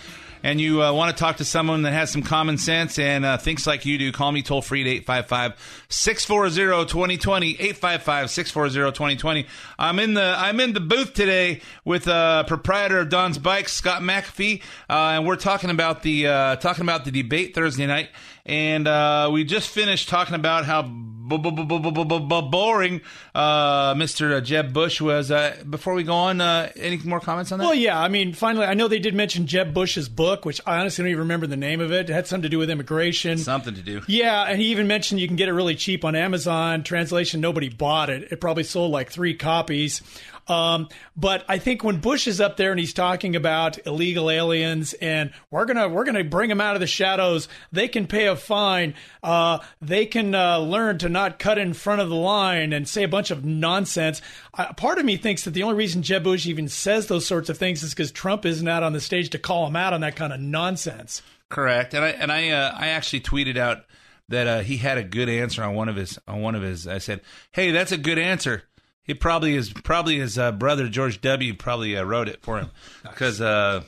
[0.44, 3.38] and you uh, want to talk to someone that has some common sense and uh,
[3.38, 7.50] thinks like you do, call me toll free at 855 640 2020.
[7.52, 9.46] 855 640 2020.
[9.78, 14.02] I'm in the I'm in the booth today with uh, proprietor of Don's Bikes, Scott
[14.02, 18.10] McAfee, uh, and we're talking about the uh, talking about the debate Thursday night.
[18.46, 23.00] And uh, we just finished talking about how boring
[23.34, 24.44] uh, Mr.
[24.44, 25.32] Jeb Bush was.
[25.70, 27.64] Before we go on, any more comments on that?
[27.64, 27.98] Well, yeah.
[27.98, 31.10] I mean, finally, I know they did mention Jeb Bush's book, which I honestly don't
[31.10, 32.08] even remember the name of it.
[32.08, 33.38] It had something to do with immigration.
[33.38, 34.02] Something to do.
[34.06, 36.82] Yeah, and he even mentioned you can get it really cheap on Amazon.
[36.82, 38.32] Translation: Nobody bought it.
[38.32, 40.02] It probably sold like three copies.
[40.46, 44.92] Um, but I think when Bush is up there and he's talking about illegal aliens
[44.94, 48.36] and we're gonna we're gonna bring them out of the shadows, they can pay a
[48.36, 48.94] fine.
[49.22, 53.04] Uh, they can uh, learn to not cut in front of the line and say
[53.04, 54.20] a bunch of nonsense.
[54.52, 57.48] Uh, part of me thinks that the only reason Jeb Bush even says those sorts
[57.48, 60.02] of things is because Trump isn't out on the stage to call him out on
[60.02, 61.22] that kind of nonsense.
[61.48, 63.84] Correct, and I and I uh, I actually tweeted out
[64.28, 66.86] that uh, he had a good answer on one of his on one of his.
[66.86, 67.20] I said,
[67.52, 68.64] "Hey, that's a good answer."
[69.04, 71.54] He probably is probably his uh, brother George W.
[71.54, 72.70] probably uh, wrote it for him
[73.02, 73.82] because uh,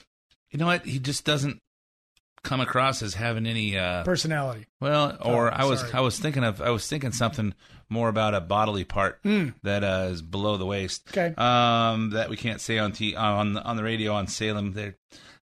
[0.50, 1.60] you know what he just doesn't
[2.42, 4.66] come across as having any uh, Personality.
[4.80, 5.92] Well, or Oh, I was sorry.
[5.94, 7.54] I was thinking of I was thinking something
[7.88, 9.54] more about a bodily part Mm.
[9.62, 11.06] that uh, is below the waist.
[11.16, 11.34] Okay.
[11.36, 14.72] Um, that we can't say on t on the- on the radio on Salem.
[14.74, 14.94] They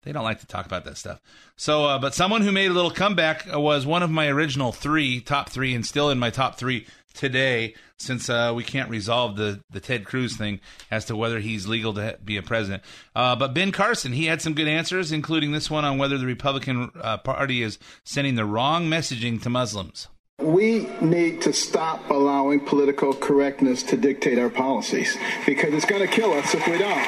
[0.05, 1.21] they don't like to talk about that stuff.
[1.57, 5.21] So, uh, but someone who made a little comeback was one of my original three,
[5.21, 6.87] top three, and still in my top three
[7.19, 7.75] today.
[7.99, 11.93] Since uh, we can't resolve the the Ted Cruz thing as to whether he's legal
[11.95, 15.69] to be a president, uh, but Ben Carson he had some good answers, including this
[15.69, 20.07] one on whether the Republican uh, Party is sending the wrong messaging to Muslims.
[20.41, 26.07] We need to stop allowing political correctness to dictate our policies because it's going to
[26.07, 27.07] kill us if we don't.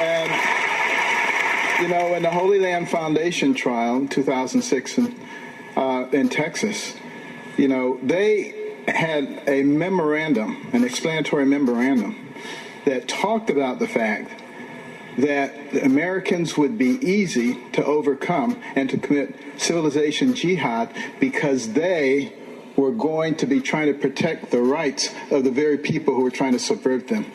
[0.00, 5.14] And, you know, in the Holy Land Foundation trial in 2006 in,
[5.76, 6.94] uh, in Texas,
[7.56, 12.34] you know, they had a memorandum, an explanatory memorandum,
[12.84, 14.30] that talked about the fact
[15.18, 22.32] that Americans would be easy to overcome and to commit civilization jihad because they
[22.80, 26.30] were going to be trying to protect the rights of the very people who were
[26.30, 27.26] trying to subvert them.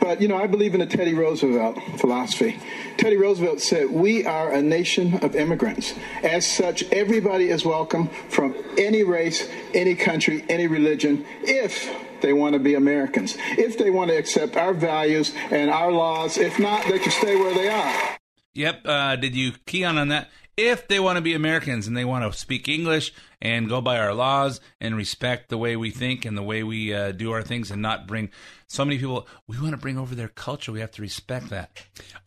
[0.00, 2.60] But, you know, I believe in the Teddy Roosevelt philosophy.
[2.96, 5.94] Teddy Roosevelt said, We are a nation of immigrants.
[6.22, 12.54] As such, everybody is welcome from any race, any country, any religion, if they want
[12.54, 16.38] to be Americans, if they want to accept our values and our laws.
[16.38, 18.18] If not, they can stay where they are.
[18.54, 18.82] Yep.
[18.84, 20.30] Uh, did you key on on that?
[20.56, 23.12] If they want to be Americans and they want to speak English
[23.42, 26.94] and go by our laws and respect the way we think and the way we
[26.94, 28.30] uh, do our things and not bring
[28.68, 31.68] so many people we want to bring over their culture we have to respect that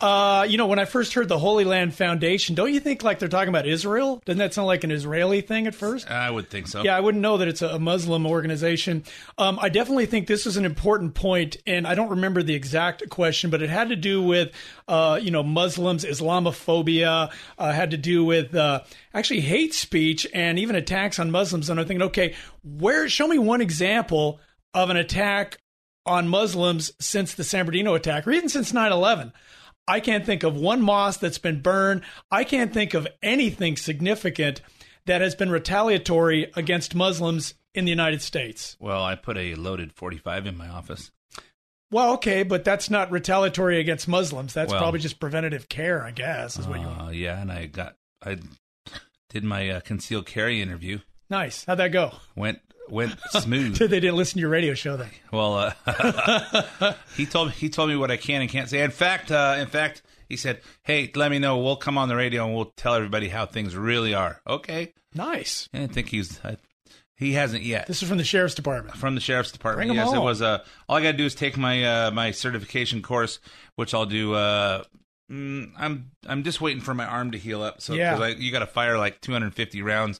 [0.02, 3.18] Uh, you know, when I first heard the Holy Land Foundation, don't you think like
[3.18, 4.22] they're talking about Israel?
[4.26, 6.12] Doesn't that sound like an Israeli thing at first?
[6.12, 9.06] i would think so Yeah, I wouldn't know that it's a Muslim organization.
[9.38, 13.10] Um, I definitely think this is an important point, and I don't remember the exact
[13.10, 14.52] question, but it had to do with,
[14.90, 18.82] uh, you know, Muslims, Islamophobia, uh, had to do with uh,
[19.18, 21.70] actually hate speech and even attacks on Muslims.
[21.70, 23.08] And I'm thinking, okay, where?
[23.10, 24.40] Show me one example
[24.74, 25.58] of an attack
[26.06, 29.32] on Muslims since the San Bernardino attack, or even since 9/11.
[29.88, 32.02] I can't think of one mosque that's been burned.
[32.32, 34.62] I can't think of anything significant
[35.06, 38.78] that has been retaliatory against Muslims in the United States.
[38.80, 41.12] well i put a loaded 45 in my office
[41.92, 44.54] Well, okay, but that's not retaliatory against Muslims.
[44.54, 47.66] That's Well- probably just preventative care, I guess, is what you uh, yeah and i
[47.68, 48.38] got i
[49.36, 50.98] did my uh, concealed carry interview
[51.30, 51.66] Nice.
[51.66, 52.14] How'd that go?
[52.38, 55.10] went went smooth they didn't listen to your radio show then.
[55.34, 58.82] Well, uh, he told he told me what I can and can't say.
[58.82, 61.58] In fact, uh, in fact, he said, "Hey, let me know.
[61.58, 64.94] We'll come on the radio and we'll tell everybody how things really are." Okay.
[65.14, 65.68] Nice.
[65.74, 66.40] I didn't think he's.
[66.46, 66.56] I,
[67.18, 67.88] he hasn't yet.
[67.88, 68.98] This is from the sheriff's department.
[68.98, 69.90] From the sheriff's department.
[69.90, 70.42] Bring yes, it was.
[70.42, 73.40] Uh, all I got to do is take my uh, my certification course,
[73.76, 74.34] which I'll do.
[74.34, 74.84] Uh,
[75.32, 77.82] mm, I'm I'm just waiting for my arm to heal up.
[77.82, 78.18] So Yeah.
[78.18, 80.20] I, you got to fire like 250 rounds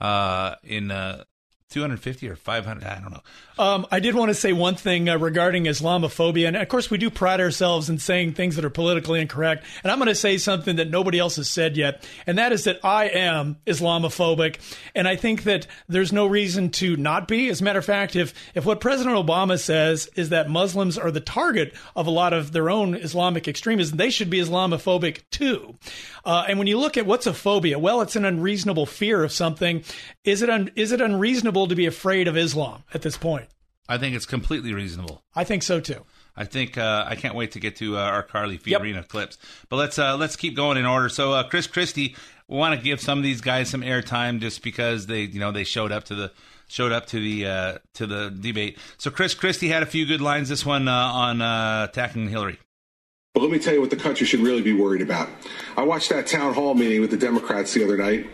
[0.00, 1.24] uh, in uh,
[1.70, 2.84] 250 or 500.
[2.84, 3.22] I don't know.
[3.58, 6.98] Um, I did want to say one thing uh, regarding Islamophobia, and of course, we
[6.98, 9.64] do pride ourselves in saying things that are politically incorrect.
[9.82, 12.64] And I'm going to say something that nobody else has said yet, and that is
[12.64, 14.58] that I am Islamophobic,
[14.94, 17.48] and I think that there's no reason to not be.
[17.48, 21.10] As a matter of fact, if if what President Obama says is that Muslims are
[21.10, 25.74] the target of a lot of their own Islamic extremism, they should be Islamophobic too.
[26.24, 29.32] Uh, and when you look at what's a phobia, well, it's an unreasonable fear of
[29.32, 29.82] something.
[30.22, 33.47] Is it un- is it unreasonable to be afraid of Islam at this point?
[33.88, 35.22] I think it's completely reasonable.
[35.34, 36.04] I think so too.
[36.36, 38.80] I think uh, I can't wait to get to uh, our Carly Yep.
[38.82, 39.38] Fiorina clips.
[39.68, 41.08] But let's uh, let's keep going in order.
[41.08, 42.14] So uh, Chris Christie,
[42.46, 45.50] we want to give some of these guys some airtime just because they you know
[45.52, 46.30] they showed up to the
[46.68, 48.78] showed up to the uh, to the debate.
[48.98, 50.48] So Chris Christie had a few good lines.
[50.48, 52.58] This one uh, on uh, attacking Hillary.
[53.38, 55.28] But let me tell you what the country should really be worried about.
[55.76, 58.26] I watched that town hall meeting with the Democrats the other night,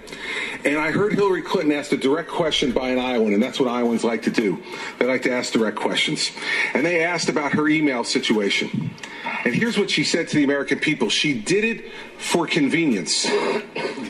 [0.65, 3.69] and I heard Hillary Clinton asked a direct question by an Iowan, and that's what
[3.69, 4.63] Iowans like to do.
[4.99, 6.31] They like to ask direct questions.
[6.73, 8.93] And they asked about her email situation.
[9.45, 13.27] And here's what she said to the American people she did it for convenience.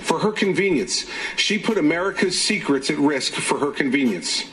[0.02, 1.06] For her convenience.
[1.34, 4.44] She put America's secrets at risk for her convenience.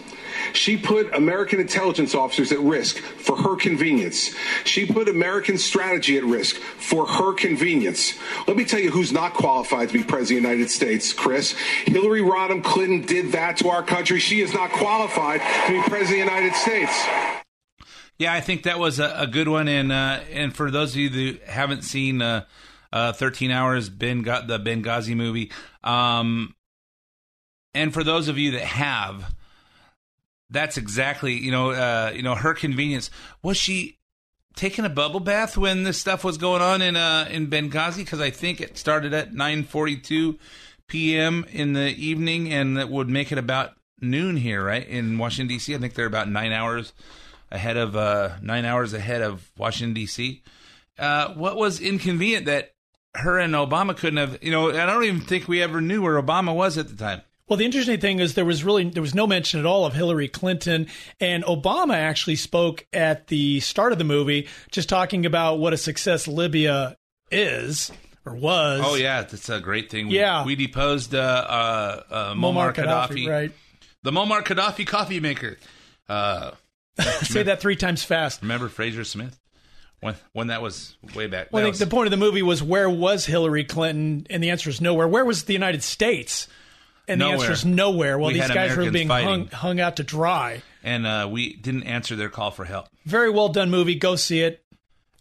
[0.54, 4.34] She put American intelligence officers at risk for her convenience.
[4.64, 8.18] She put American strategy at risk for her convenience.
[8.48, 11.54] Let me tell you who's not qualified to be president of the United States, Chris.
[11.86, 14.20] Hillary Rodham Clinton did that to our country.
[14.20, 17.08] She is not qualified to be president of the United States.
[18.22, 19.68] Yeah, I think that was a, a good one.
[19.68, 22.46] And uh, and for those of you that haven't seen uh,
[22.94, 25.52] uh, 13 Hours, Ben got the Benghazi movie,
[25.84, 26.54] um,
[27.74, 29.34] and for those of you that have,
[30.52, 33.10] that's exactly you know uh, you know her convenience.
[33.42, 33.98] Was she
[34.56, 37.98] taking a bubble bath when this stuff was going on in uh, in Benghazi?
[37.98, 40.38] Because I think it started at 9:42
[40.88, 41.46] p.m.
[41.52, 45.74] in the evening, and that would make it about noon here, right in Washington D.C.
[45.74, 46.94] I think they're about nine hours
[47.50, 50.44] ahead of uh, nine hours ahead of Washington D.C.
[51.00, 52.74] Uh, what was inconvenient that
[53.16, 54.44] her and Obama couldn't have?
[54.44, 57.22] You know, I don't even think we ever knew where Obama was at the time.
[57.52, 59.94] Well, the interesting thing is there was really there was no mention at all of
[59.94, 60.88] Hillary Clinton,
[61.20, 65.78] and Obama actually spoke at the start of the movie, just talking about what a
[65.78, 66.96] success Libya
[67.30, 67.92] is
[68.26, 68.80] or was.
[68.86, 70.08] Oh yeah, that's a great thing.
[70.08, 70.46] We, Yeah.
[70.46, 73.52] we deposed uh, uh, uh, Muammar, Muammar Gaddafi, Gaddafi, right.
[74.04, 75.58] The Muammar Gaddafi coffee maker.
[76.08, 76.52] Uh,
[77.24, 78.44] Say that three times fast.
[78.44, 79.38] remember Fraser Smith
[80.00, 81.50] when when that was way back.
[81.52, 84.42] Well, I think was- the point of the movie was where was Hillary Clinton, and
[84.42, 85.06] the answer is nowhere.
[85.10, 86.48] Where was the United States?
[87.08, 88.18] And the answer is nowhere.
[88.18, 90.62] Well, We these guys were being hung, hung out to dry.
[90.84, 92.88] and uh, we didn't answer their call for help.
[93.06, 93.96] Very well done movie.
[93.96, 94.64] Go see it.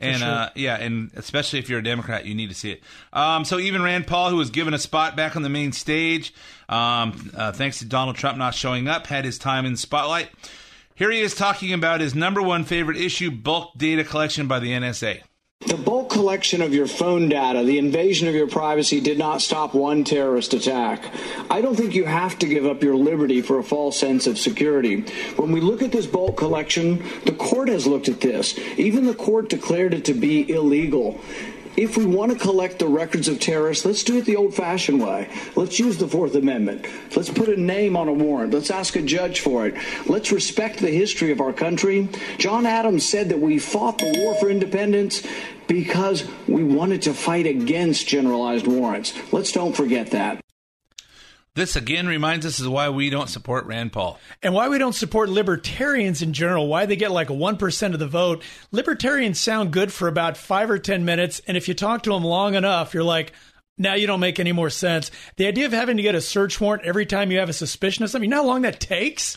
[0.03, 0.29] And sure.
[0.29, 2.83] uh, yeah, and especially if you're a Democrat, you need to see it.
[3.13, 6.33] Um, so even Rand Paul, who was given a spot back on the main stage,
[6.71, 10.31] um, uh, thanks to Donald Trump not showing up, had his time in the spotlight.
[10.95, 14.71] Here he is talking about his number one favorite issue: bulk data collection by the
[14.71, 15.21] NSA.
[15.67, 19.75] The bulk collection of your phone data, the invasion of your privacy did not stop
[19.75, 21.13] one terrorist attack.
[21.51, 24.39] I don't think you have to give up your liberty for a false sense of
[24.39, 25.03] security.
[25.37, 28.59] When we look at this bulk collection, the court has looked at this.
[28.79, 31.21] Even the court declared it to be illegal.
[31.77, 35.01] If we want to collect the records of terrorists, let's do it the old fashioned
[35.01, 35.29] way.
[35.55, 36.87] Let's use the Fourth Amendment.
[37.15, 38.53] Let's put a name on a warrant.
[38.53, 39.75] Let's ask a judge for it.
[40.07, 42.09] Let's respect the history of our country.
[42.39, 45.27] John Adams said that we fought the war for independence
[45.69, 49.15] because we wanted to fight against generalized warrants.
[49.33, 50.41] Let's don't forget that.
[51.57, 54.21] This again reminds us of why we don't support Rand Paul.
[54.43, 58.07] And why we don't support libertarians in general, why they get like 1% of the
[58.07, 58.43] vote.
[58.71, 61.41] Libertarians sound good for about five or 10 minutes.
[61.49, 63.33] And if you talk to them long enough, you're like,
[63.77, 65.11] now you don't make any more sense.
[65.37, 68.05] The idea of having to get a search warrant every time you have a suspicion
[68.05, 69.37] of something, you know how long that takes?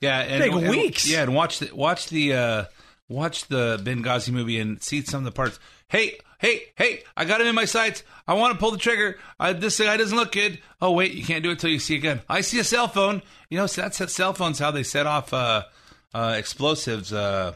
[0.00, 1.10] Yeah, and, Take and- weeks.
[1.10, 2.64] yeah, and watch the watch the uh,
[3.08, 5.58] watch the Benghazi movie and see some of the parts.
[5.88, 7.02] Hey, hey, hey!
[7.16, 8.02] I got him in my sights.
[8.26, 9.18] I want to pull the trigger.
[9.38, 10.58] Uh, this guy doesn't look good.
[10.80, 12.20] Oh wait, you can't do it till you see a gun.
[12.28, 13.22] I see a cell phone.
[13.50, 14.58] You know, so that's cell phones.
[14.58, 15.64] How they set off uh,
[16.14, 17.12] uh, explosives.
[17.12, 17.52] Uh,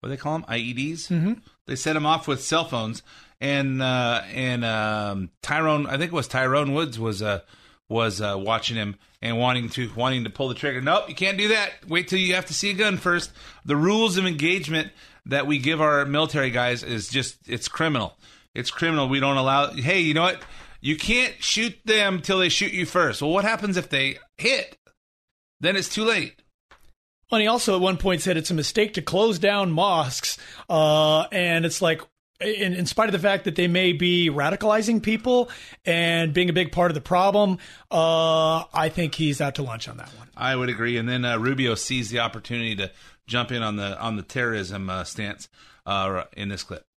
[0.00, 0.46] what do they call them?
[0.48, 1.08] IEDs.
[1.08, 1.32] Mm-hmm.
[1.66, 3.02] They set them off with cell phones.
[3.40, 7.40] And uh, and um, Tyrone, I think it was Tyrone Woods was uh,
[7.88, 10.80] was uh, watching him and wanting to wanting to pull the trigger.
[10.80, 11.70] Nope, you can't do that.
[11.88, 13.30] Wait till you have to see a gun first.
[13.64, 14.90] The rules of engagement
[15.26, 18.16] that we give our military guys is just it's criminal.
[18.54, 19.08] It's criminal.
[19.08, 19.72] We don't allow.
[19.72, 20.42] Hey, you know what?
[20.80, 23.20] You can't shoot them till they shoot you first.
[23.20, 24.76] Well, what happens if they hit?
[25.60, 26.40] Then it's too late.
[27.30, 30.38] And he also at one point said it's a mistake to close down mosques.
[30.68, 32.00] Uh, and it's like,
[32.40, 35.50] in, in spite of the fact that they may be radicalizing people
[35.84, 37.58] and being a big part of the problem,
[37.90, 40.28] uh, I think he's out to lunch on that one.
[40.36, 40.96] I would agree.
[40.96, 42.90] And then uh, Rubio sees the opportunity to
[43.26, 45.48] jump in on the on the terrorism uh, stance
[45.86, 46.87] uh, in this clip.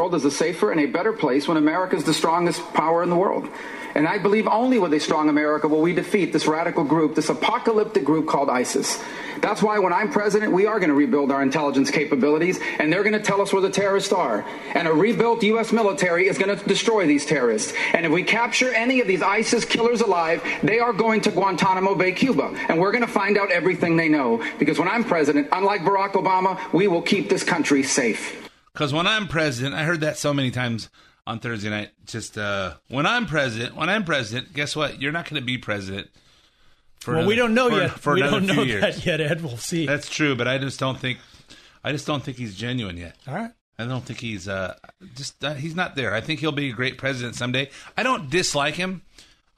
[0.00, 3.10] World is a safer and a better place when America is the strongest power in
[3.10, 3.48] the world.
[3.94, 7.28] And I believe only with a strong America will we defeat this radical group, this
[7.28, 9.00] apocalyptic group called ISIS.
[9.40, 13.04] That's why when I'm president, we are going to rebuild our intelligence capabilities, and they're
[13.04, 14.44] going to tell us where the terrorists are.
[14.74, 15.70] And a rebuilt U.S.
[15.70, 17.72] military is going to destroy these terrorists.
[17.92, 21.94] And if we capture any of these ISIS killers alive, they are going to Guantanamo
[21.94, 22.52] Bay, Cuba.
[22.68, 24.44] And we're going to find out everything they know.
[24.58, 28.43] Because when I'm president, unlike Barack Obama, we will keep this country safe.
[28.74, 30.90] Because when I'm president, I heard that so many times
[31.26, 31.90] on Thursday night.
[32.06, 35.00] Just uh, when I'm president, when I'm president, guess what?
[35.00, 36.08] You're not going to be president.
[37.00, 37.90] For well, we don't know for- yet.
[37.92, 38.82] For we another don't know years.
[38.82, 39.42] that yet, Ed.
[39.42, 39.86] We'll see.
[39.86, 41.18] That's true, but I just don't think.
[41.84, 43.16] I just don't think he's genuine yet.
[43.28, 43.50] All right.
[43.78, 44.76] I don't think he's uh,
[45.14, 46.14] just uh, he's not there.
[46.14, 47.70] I think he'll be a great president someday.
[47.96, 49.02] I don't dislike him.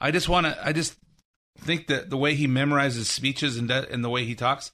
[0.01, 0.57] I just want to.
[0.67, 0.95] I just
[1.59, 4.71] think that the way he memorizes speeches and de- and the way he talks,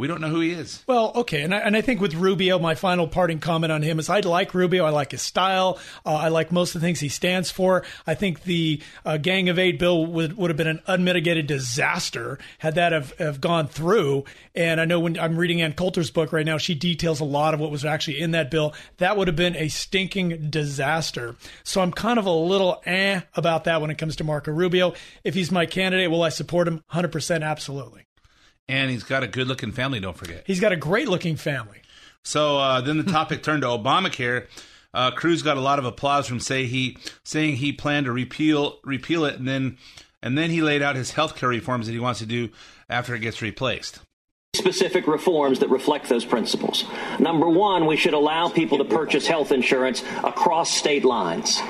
[0.00, 0.82] we don't know who he is.
[0.86, 3.98] Well, okay, and I, and I think with Rubio, my final parting comment on him
[3.98, 4.86] is I like Rubio.
[4.86, 5.78] I like his style.
[6.06, 7.84] Uh, I like most of the things he stands for.
[8.06, 12.38] I think the uh, Gang of Eight bill would would have been an unmitigated disaster
[12.60, 14.24] had that have, have gone through.
[14.54, 17.52] And I know when I'm reading Ann Coulter's book right now, she details a lot
[17.52, 18.72] of what was actually in that bill.
[18.96, 21.36] That would have been a stinking disaster.
[21.62, 24.94] So I'm kind of a little eh about that when it comes to Marco Rubio.
[25.24, 26.82] If he's my candidate, will I support him?
[26.90, 28.06] 100% absolutely.
[28.70, 30.00] And he's got a good looking family.
[30.00, 30.44] Don't forget.
[30.46, 31.78] He's got a great looking family.
[32.22, 34.46] So uh, then the topic turned to Obamacare.
[34.92, 38.78] Uh, Cruz got a lot of applause from say he saying he planned to repeal
[38.84, 39.78] repeal it, and then
[40.22, 42.50] and then he laid out his health care reforms that he wants to do
[42.88, 44.00] after it gets replaced.
[44.60, 46.84] Specific reforms that reflect those principles.
[47.20, 51.60] Number one, we should allow people to purchase health insurance across state lines.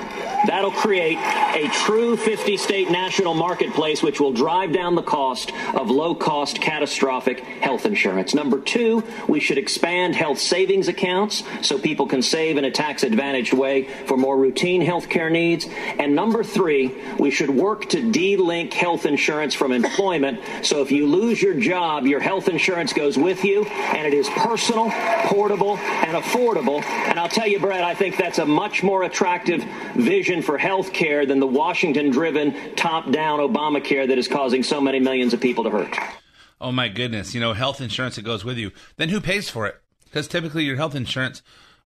[0.47, 5.91] That'll create a true 50 state national marketplace, which will drive down the cost of
[5.91, 8.33] low cost catastrophic health insurance.
[8.33, 13.03] Number two, we should expand health savings accounts so people can save in a tax
[13.03, 15.67] advantaged way for more routine health care needs.
[15.99, 21.07] And number three, we should work to de-link health insurance from employment so if you
[21.07, 24.89] lose your job, your health insurance goes with you and it is personal,
[25.25, 26.81] portable, and affordable.
[26.81, 29.61] And I'll tell you, Brett, I think that's a much more attractive
[29.93, 34.79] vision for health care than the Washington driven, top down Obamacare that is causing so
[34.79, 35.97] many millions of people to hurt.
[36.61, 37.35] Oh my goodness!
[37.35, 38.71] You know, health insurance that goes with you.
[38.95, 39.75] Then who pays for it?
[40.05, 41.41] Because typically your health insurance,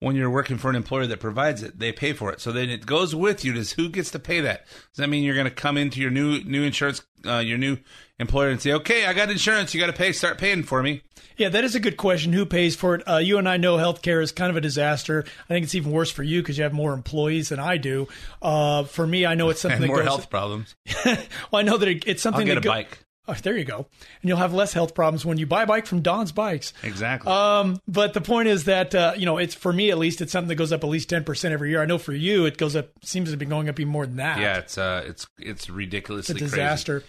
[0.02, 2.42] when you're working for an employer that provides it, they pay for it.
[2.42, 3.54] So then it goes with you.
[3.54, 4.66] Does who gets to pay that?
[4.66, 7.78] Does that mean you're going to come into your new new insurance, uh, your new
[8.20, 9.74] employer, and say, "Okay, I got insurance.
[9.74, 10.12] You got to pay.
[10.12, 11.04] Start paying for me."
[11.38, 12.34] Yeah, that is a good question.
[12.34, 13.08] Who pays for it?
[13.08, 15.24] Uh, you and I know healthcare is kind of a disaster.
[15.46, 18.08] I think it's even worse for you because you have more employees than I do.
[18.42, 20.08] Uh, for me, I know it's something and that more goes.
[20.08, 20.76] health problems.
[21.06, 21.18] well,
[21.54, 22.42] I know that it, it's something.
[22.50, 23.00] I'll get that a go- bike.
[23.28, 23.78] Oh, there you go.
[24.22, 26.74] And you'll have less health problems when you buy a bike from Don's Bikes.
[26.82, 27.32] Exactly.
[27.32, 30.32] Um, but the point is that uh, you know, it's for me at least, it's
[30.32, 31.82] something that goes up at least ten percent every year.
[31.82, 32.90] I know for you, it goes up.
[33.04, 34.40] Seems to be going up even more than that.
[34.40, 37.04] yeah, it's uh, it's it's ridiculously it's a disaster.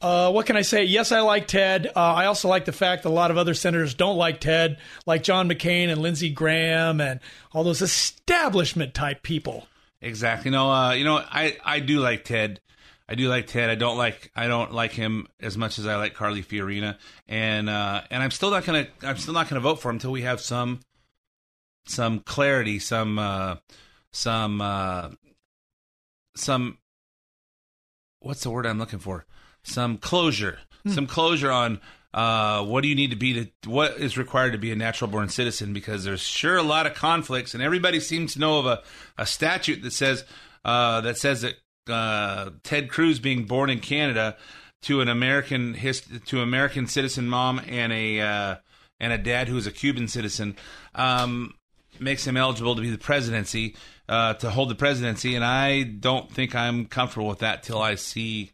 [0.00, 0.84] Uh, what can I say?
[0.84, 1.86] Yes, I like Ted.
[1.86, 4.78] Uh, I also like the fact that a lot of other senators don't like Ted,
[5.06, 7.18] like John McCain and Lindsey Graham and
[7.52, 9.66] all those establishment type people.
[10.02, 10.50] Exactly.
[10.50, 12.60] No, uh, you know, I, I do like Ted.
[13.08, 13.70] I do like Ted.
[13.70, 16.96] I don't like I don't like him as much as I like Carly Fiorina,
[17.28, 20.12] and uh, and I'm still not gonna I'm still not gonna vote for him until
[20.12, 20.80] we have some
[21.86, 23.56] some clarity, some uh,
[24.12, 25.10] some uh,
[26.34, 26.78] some
[28.20, 29.24] what's the word I'm looking for?
[29.62, 30.92] Some closure, Hmm.
[30.92, 31.80] some closure on
[32.14, 35.10] uh, what do you need to be to what is required to be a natural
[35.10, 38.66] born citizen because there's sure a lot of conflicts and everybody seems to know of
[38.66, 38.82] a,
[39.18, 40.24] a statute that says
[40.64, 41.54] uh, that says that
[41.88, 44.36] uh, Ted Cruz being born in Canada
[44.82, 48.56] to an American his, to American citizen mom and a uh,
[49.00, 50.56] and a dad who is a Cuban citizen
[50.94, 51.54] um,
[51.98, 53.76] makes him eligible to be the presidency
[54.08, 57.94] uh, to hold the presidency and I don't think I'm comfortable with that till I
[57.94, 58.52] see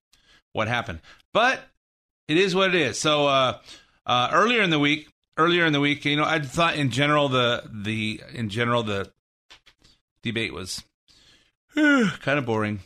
[0.53, 1.01] what happened
[1.33, 1.61] but
[2.29, 2.99] it is what it is.
[2.99, 3.59] So uh,
[4.07, 7.29] uh, earlier in the week, earlier in the week, you know, I thought in general
[7.29, 9.11] the the in general the
[10.23, 10.83] debate was
[11.75, 12.81] kind of boring.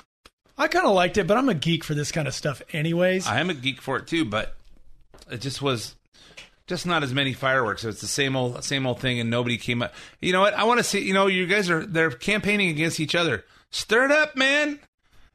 [0.58, 3.26] I kind of liked it, but I'm a geek for this kind of stuff, anyways.
[3.26, 4.54] I am a geek for it too, but
[5.30, 5.94] it just was
[6.66, 7.84] just not as many fireworks.
[7.84, 9.94] It's the same old same old thing, and nobody came up.
[10.20, 10.54] You know what?
[10.54, 11.00] I want to see.
[11.00, 13.44] You know, you guys are they're campaigning against each other.
[13.70, 14.80] Stir it up, man.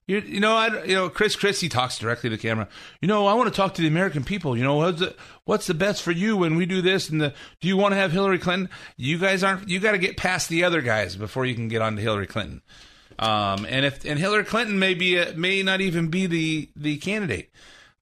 [0.07, 2.67] You, you know, I, you know, Chris Christie talks directly to the camera.
[3.01, 4.57] You know, I want to talk to the American people.
[4.57, 5.15] You know, what's the,
[5.45, 7.09] what's the best for you when we do this?
[7.09, 8.69] And the, do you want to have Hillary Clinton?
[8.97, 9.69] You guys aren't.
[9.69, 12.28] You got to get past the other guys before you can get on to Hillary
[12.28, 12.61] Clinton.
[13.20, 16.97] Um, and if and Hillary Clinton may be a, may not even be the the
[16.97, 17.51] candidate.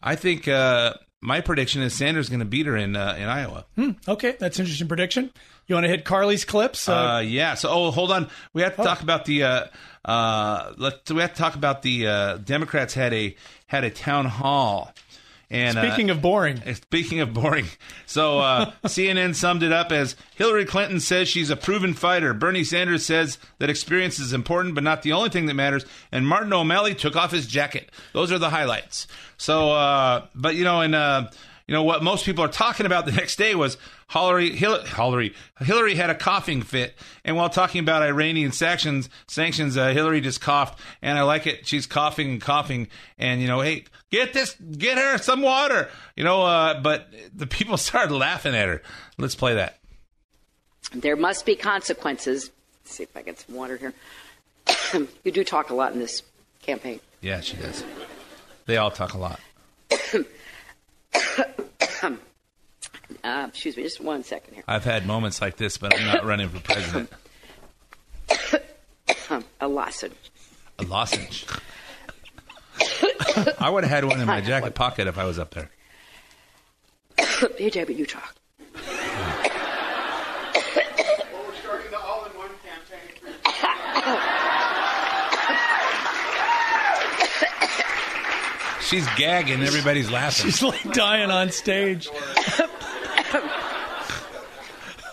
[0.01, 3.65] I think uh, my prediction is Sanders going to beat her in uh, in Iowa.
[3.75, 5.31] Hmm, okay, that's an interesting prediction.
[5.67, 6.89] You want to hit Carly's clips?
[6.89, 7.53] Uh, yeah.
[7.53, 8.29] So, oh, hold on.
[8.53, 9.43] We have to talk about the.
[9.43, 9.67] Uh,
[10.03, 13.35] uh, let we have to talk about the uh, Democrats had a
[13.67, 14.93] had a town hall.
[15.51, 17.65] And Speaking uh, of boring, speaking of boring,
[18.05, 22.35] so uh, CNN summed it up as Hillary Clinton says she's a proven fighter.
[22.35, 25.85] Bernie Sanders says that experience is important, but not the only thing that matters.
[26.11, 27.89] And Martin O'Malley took off his jacket.
[28.13, 29.07] Those are the highlights.
[29.37, 31.29] So, uh, but you know, and uh,
[31.69, 33.77] you know what most people are talking about the next day was
[34.09, 39.89] Hillary, Hillary, Hillary, had a coughing fit, and while talking about Iranian sanctions, sanctions, uh,
[39.89, 41.67] Hillary just coughed, and I like it.
[41.67, 42.87] She's coughing and coughing,
[43.19, 46.41] and you know, hey, get this, get her some water, you know.
[46.41, 48.81] Uh, but the people started laughing at her.
[49.19, 49.77] Let's play that.
[50.91, 52.49] There must be consequences.
[52.83, 53.93] Let's see if I get some water here.
[55.23, 56.23] you do talk a lot in this
[56.63, 56.99] campaign.
[57.21, 57.83] Yeah, she does.
[58.65, 59.39] They all talk a lot.
[63.23, 64.63] Uh, excuse me, just one second here.
[64.67, 67.11] I've had moments like this, but I'm not running for president.
[69.59, 70.13] a lozenge.
[70.77, 71.45] A lozenge.
[73.59, 75.69] I would have had one in my jacket pocket if I was up there.
[77.57, 78.35] hey, Debbie, you talk.
[88.89, 90.47] She's gagging, everybody's laughing.
[90.49, 92.09] she's like dying on stage.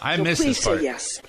[0.00, 0.78] I So miss please this part.
[0.78, 1.20] say yes.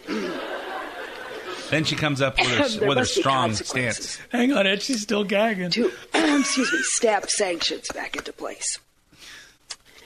[1.70, 2.48] Then she comes up with
[2.80, 4.18] her, with her strong stance.
[4.32, 5.70] Hang on, Ed, she's still gagging.
[5.72, 8.80] To, excuse me, snap sanctions back into place.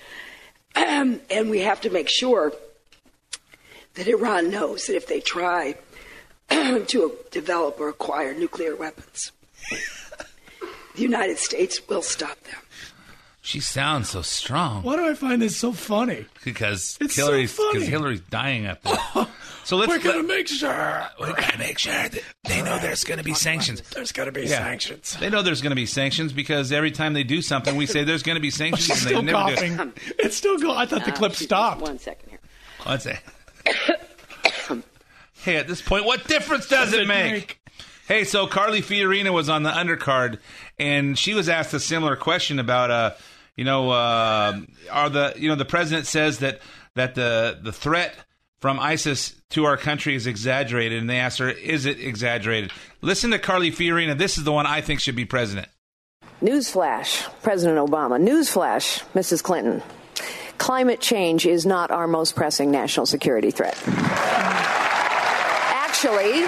[0.75, 2.53] and we have to make sure
[3.93, 5.75] that Iran knows that if they try
[6.49, 9.31] to develop or acquire nuclear weapons,
[10.95, 12.59] the United States will stop them.
[13.43, 16.25] She sounds so strong Why do I find this so funny?
[16.45, 17.69] because It's so Hillary's funny.
[17.73, 19.27] because Hillary's dying up there.
[19.63, 21.05] So let's We're gonna make sure.
[21.19, 23.81] we gotta make sure that they know there's gonna be sanctions.
[23.93, 24.57] There's got to be Yeah.
[24.57, 25.15] sanctions.
[25.19, 28.03] They know there's going to be sanctions because every time they do something, we say
[28.03, 29.77] there's going to be sanctions, She's and still they never coughing.
[29.77, 29.91] do.
[30.17, 30.77] It's still going.
[30.77, 31.81] I thought the Uh, clip excuse stopped.
[31.81, 32.39] One second here.
[32.87, 33.19] Let's say.
[35.43, 37.59] hey, at this point, what difference does it make?
[38.07, 40.39] Hey, so Carly Fiorina was on the undercard,
[40.81, 43.11] and she was asked a similar question about, uh,
[43.55, 44.59] you know, uh,
[44.91, 46.59] are the you know the president says that
[46.95, 48.15] that the the threat
[48.59, 52.71] from ISIS to our country is exaggerated, and they asked her, is it exaggerated?
[53.01, 54.17] Listen to Carly Fiorina.
[54.17, 55.67] This is the one I think should be president.
[56.41, 58.19] Newsflash, President Obama.
[58.19, 59.43] Newsflash, Mrs.
[59.43, 59.83] Clinton.
[60.57, 63.77] Climate change is not our most pressing national security threat.
[65.73, 66.43] Actually,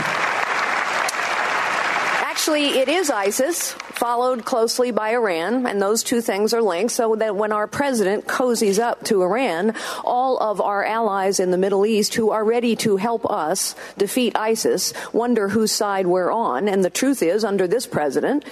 [2.22, 6.94] actually, it is ISIS, followed closely by Iran, and those two things are linked.
[6.94, 11.58] So that when our president cozies up to Iran, all of our allies in the
[11.58, 16.68] Middle East who are ready to help us defeat ISIS wonder whose side we're on.
[16.68, 18.44] And the truth is, under this president,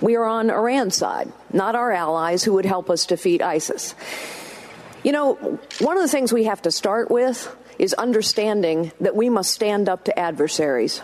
[0.00, 3.94] We are on Iran's side, not our allies who would help us defeat ISIS.
[5.02, 5.34] You know,
[5.80, 9.88] one of the things we have to start with is understanding that we must stand
[9.88, 11.00] up to adversaries.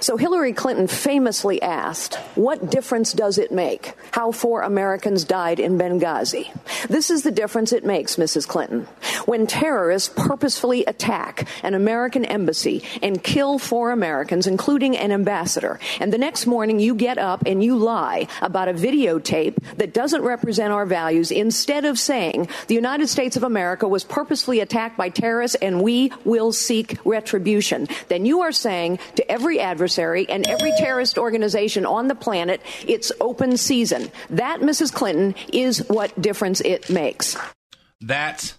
[0.00, 5.78] So Hillary Clinton famously asked, What difference does it make how four Americans died in
[5.78, 6.50] Benghazi?
[6.88, 8.46] This is the difference it makes, Mrs.
[8.46, 8.86] Clinton.
[9.26, 16.12] When terrorists purposefully attack an American embassy and kill four Americans, including an ambassador, and
[16.12, 20.72] the next morning you get up and you lie about a videotape that doesn't represent
[20.72, 25.56] our values instead of saying the United States of America was purposefully attacked by terrorists
[25.60, 31.18] and we will seek retribution, then you are saying to every adversary and every terrorist
[31.18, 34.10] organization on the planet, it's open season.
[34.30, 34.92] That, Mrs.
[34.92, 37.36] Clinton, is what difference it makes.
[38.00, 38.56] That's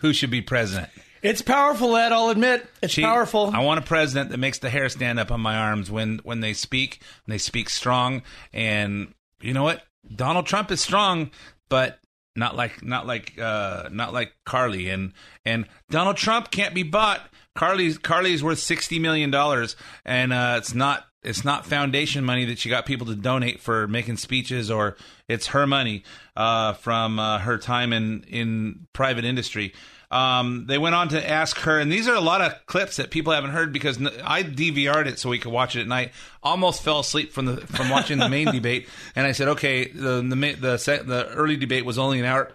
[0.00, 0.90] who should be president.
[1.22, 2.12] It's powerful, Ed.
[2.12, 3.50] I'll admit it's She- powerful.
[3.54, 6.40] I want a president that makes the hair stand up on my arms when when
[6.40, 7.00] they speak.
[7.24, 8.20] And they speak strong,
[8.52, 9.82] and you know what?
[10.14, 11.30] Donald Trump is strong,
[11.70, 11.98] but
[12.36, 14.90] not like not like uh, not like Carly.
[14.90, 15.14] And
[15.46, 17.22] and Donald Trump can't be bought.
[17.54, 22.58] Carly's Carly's worth sixty million dollars, and uh, it's not it's not foundation money that
[22.58, 24.96] she got people to donate for making speeches, or
[25.28, 26.04] it's her money
[26.36, 29.72] uh, from uh, her time in in private industry.
[30.10, 33.10] Um, they went on to ask her, and these are a lot of clips that
[33.10, 36.12] people haven't heard because I DVR'd it so we could watch it at night.
[36.42, 40.22] Almost fell asleep from the from watching the main debate, and I said, okay, the
[40.22, 42.52] the the, the early debate was only an hour.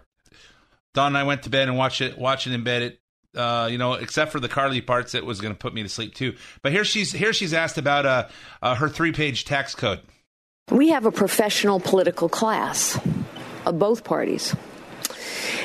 [0.94, 2.82] Don and I went to bed and watched it, watched it in bed.
[2.82, 3.00] It,
[3.36, 5.90] uh, you know, except for the Carly parts, it was going to put me to
[5.90, 6.36] sleep too.
[6.62, 8.28] But here she's here she's asked about uh,
[8.62, 10.02] uh her three page tax code.
[10.72, 13.00] We have a professional political class
[13.66, 14.56] of both parties.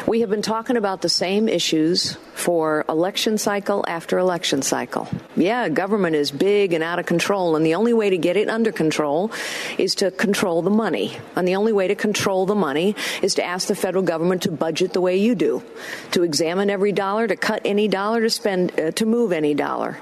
[0.06, 5.08] We have been talking about the same issues for election cycle after election cycle.
[5.34, 8.50] Yeah, government is big and out of control, and the only way to get it
[8.50, 9.32] under control
[9.78, 11.16] is to control the money.
[11.36, 14.50] And the only way to control the money is to ask the federal government to
[14.50, 15.62] budget the way you do,
[16.10, 19.96] to examine every dollar, to cut any dollar, to spend, uh, to move any dollar.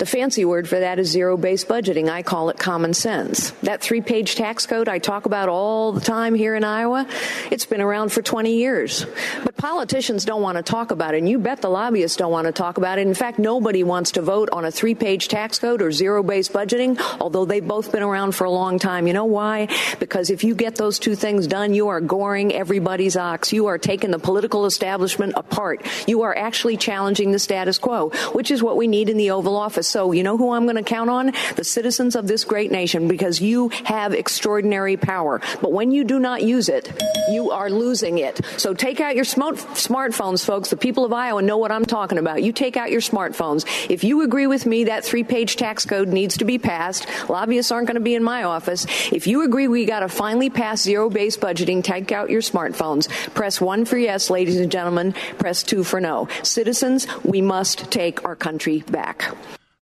[0.00, 2.08] The fancy word for that is zero based budgeting.
[2.08, 3.50] I call it common sense.
[3.62, 7.06] That three page tax code I talk about all the time here in Iowa,
[7.50, 9.04] it's been around for 20 years.
[9.44, 12.46] But politicians don't want to talk about it, and you bet the lobbyists don't want
[12.46, 13.06] to talk about it.
[13.06, 16.54] In fact, nobody wants to vote on a three page tax code or zero based
[16.54, 19.06] budgeting, although they've both been around for a long time.
[19.06, 19.68] You know why?
[19.98, 23.52] Because if you get those two things done, you are goring everybody's ox.
[23.52, 25.84] You are taking the political establishment apart.
[26.08, 29.58] You are actually challenging the status quo, which is what we need in the Oval
[29.58, 29.89] Office.
[29.90, 31.32] So, you know who I'm going to count on?
[31.56, 35.40] The citizens of this great nation, because you have extraordinary power.
[35.60, 36.92] But when you do not use it,
[37.28, 38.40] you are losing it.
[38.56, 40.70] So take out your smart- smartphones, folks.
[40.70, 42.42] The people of Iowa know what I'm talking about.
[42.42, 43.66] You take out your smartphones.
[43.90, 47.72] If you agree with me that three page tax code needs to be passed, lobbyists
[47.72, 48.86] aren't going to be in my office.
[49.12, 53.08] If you agree we got to finally pass zero based budgeting, take out your smartphones.
[53.34, 55.12] Press one for yes, ladies and gentlemen.
[55.38, 56.28] Press two for no.
[56.42, 59.34] Citizens, we must take our country back.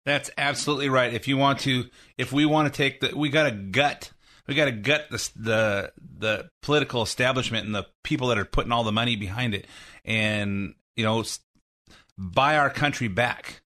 [0.05, 1.13] That's absolutely right.
[1.13, 1.85] If you want to,
[2.17, 4.11] if we want to take the, we got to gut,
[4.47, 8.73] we got to gut the the the political establishment and the people that are putting
[8.73, 9.67] all the money behind it,
[10.05, 11.23] and you know,
[12.17, 13.63] buy our country back.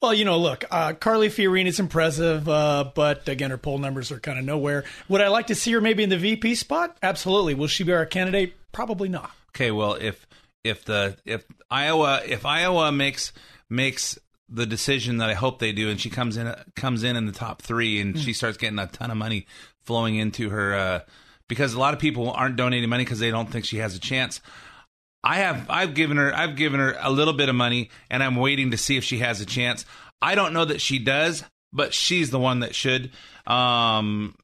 [0.00, 4.20] Well, you know, look, uh, Carly is impressive, uh, but again, her poll numbers are
[4.20, 4.84] kind of nowhere.
[5.08, 6.96] Would I like to see her maybe in the VP spot?
[7.02, 7.54] Absolutely.
[7.54, 8.54] Will she be our candidate?
[8.70, 9.32] Probably not.
[9.50, 10.24] Okay, well, if
[10.62, 13.32] if the if Iowa if Iowa makes
[13.68, 14.16] makes
[14.48, 17.32] the decision that I hope they do, and she comes in comes in in the
[17.32, 19.46] top three, and she starts getting a ton of money
[19.82, 21.00] flowing into her, uh,
[21.48, 24.00] because a lot of people aren't donating money because they don't think she has a
[24.00, 24.40] chance.
[25.24, 28.36] I have I've given her I've given her a little bit of money, and I'm
[28.36, 29.84] waiting to see if she has a chance.
[30.22, 33.10] I don't know that she does, but she's the one that should.
[33.46, 34.34] Um,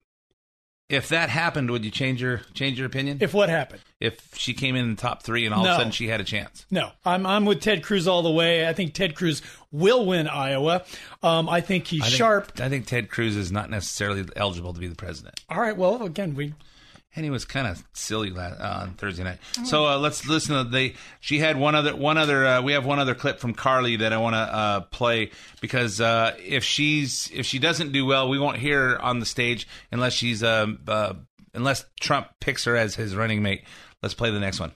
[0.88, 3.18] if that happened, would you change your change your opinion?
[3.20, 3.80] If what happened?
[4.00, 5.72] If she came in the top three and all of No.
[5.72, 6.66] a sudden she had a chance.
[6.70, 8.68] No, I'm I'm with Ted Cruz all the way.
[8.68, 9.40] I think Ted Cruz
[9.72, 10.84] will win Iowa.
[11.22, 12.52] Um, I think he's I think, sharp.
[12.60, 15.40] I think Ted Cruz is not necessarily eligible to be the president.
[15.48, 15.76] All right.
[15.76, 16.52] Well, again, we
[17.16, 19.38] and he was kind of silly last, uh, on Thursday night.
[19.64, 20.94] So uh, let's listen to the.
[21.20, 22.46] She had one other one other.
[22.46, 26.00] Uh, we have one other clip from Carly that I want to uh, play because
[26.00, 29.66] uh, if she's if she doesn't do well, we won't hear her on the stage
[29.92, 31.14] unless she's um, uh,
[31.52, 33.64] unless Trump picks her as his running mate.
[34.02, 34.72] Let's play the next one.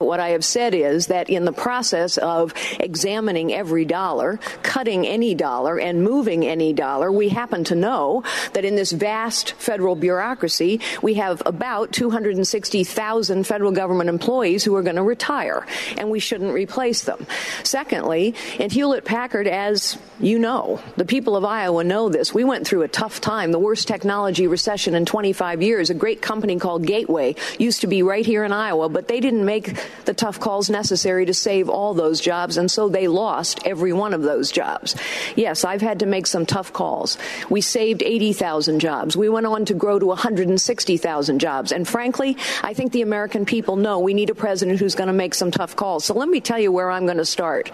[0.00, 5.34] What I have said is that in the process of examining every dollar, cutting any
[5.34, 8.22] dollar, and moving any dollar, we happen to know
[8.52, 14.84] that in this vast federal bureaucracy, we have about 260,000 federal government employees who are
[14.84, 17.26] going to retire, and we shouldn't replace them.
[17.64, 22.32] Secondly, in Hewlett Packard, as you know, the people of Iowa know this.
[22.32, 25.90] We went through a tough time, the worst technology recession in 25 years.
[25.90, 29.44] A great company called Gateway used to be right here in Iowa, but they didn't
[29.44, 33.92] make the tough calls necessary to save all those jobs, and so they lost every
[33.92, 34.96] one of those jobs.
[35.36, 37.18] Yes, I've had to make some tough calls.
[37.48, 39.16] We saved 80,000 jobs.
[39.16, 41.72] We went on to grow to 160,000 jobs.
[41.72, 45.12] And frankly, I think the American people know we need a president who's going to
[45.12, 46.04] make some tough calls.
[46.04, 47.70] So let me tell you where I'm going to start.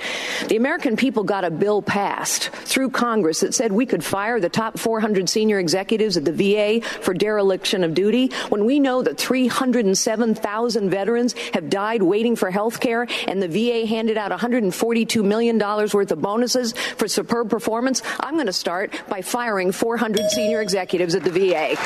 [0.49, 4.49] The American people got a bill passed through Congress that said we could fire the
[4.49, 9.19] top 400 senior executives at the VA for dereliction of duty when we know that
[9.19, 15.59] 307,000 veterans have died waiting for health care and the VA handed out $142 million
[15.59, 21.15] worth of bonuses for superb performance, I'm going to start by firing 400 senior executives
[21.15, 21.77] at the VA.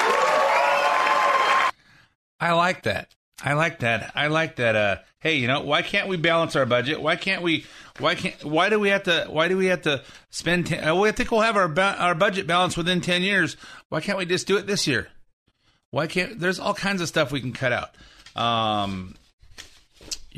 [2.41, 3.15] I like that.
[3.43, 4.13] I like that.
[4.15, 4.77] I like that.
[4.77, 7.01] Uh, hey, you know, why can't we balance our budget?
[7.01, 7.67] Why can't we?
[7.99, 8.45] Why can't?
[8.45, 9.27] Why do we have to?
[9.29, 10.67] Why do we have to spend?
[10.67, 13.57] Ten, uh, I think we'll have our ba- our budget balance within ten years.
[13.91, 15.09] Why can't we just do it this year?
[15.91, 16.39] Why can't?
[16.41, 17.95] There's all kinds of stuff we can cut out.
[18.41, 19.15] Um,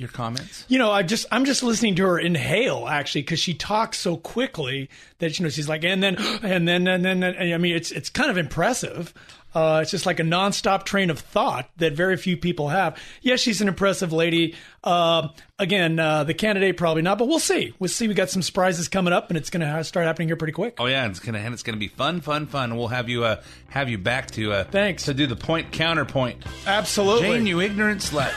[0.01, 0.65] your comments?
[0.69, 4.17] You know, I just I'm just listening to her inhale actually because she talks so
[4.17, 4.89] quickly
[5.19, 7.91] that you know she's like and then and then and then and, I mean it's
[7.91, 9.15] it's kind of impressive.
[9.55, 12.97] Uh, it's just like a nonstop train of thought that very few people have.
[13.21, 14.55] Yes, she's an impressive lady.
[14.85, 15.29] Uh,
[15.59, 17.75] again, uh, the candidate probably not, but we'll see.
[17.81, 18.07] We'll see.
[18.07, 20.77] We got some surprises coming up, and it's going to start happening here pretty quick.
[20.79, 22.77] Oh yeah, it's gonna and it's gonna be fun, fun, fun.
[22.77, 26.45] We'll have you uh, have you back to uh, thanks to do the point counterpoint.
[26.67, 28.31] Absolutely, Jane, you ignorant slut.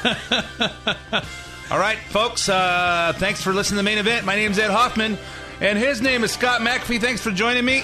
[1.71, 2.49] All right, folks.
[2.49, 4.25] Uh, thanks for listening to the main event.
[4.25, 5.17] My name's Ed Hoffman,
[5.59, 7.01] and his name is Scott McAfee.
[7.01, 7.83] Thanks for joining me,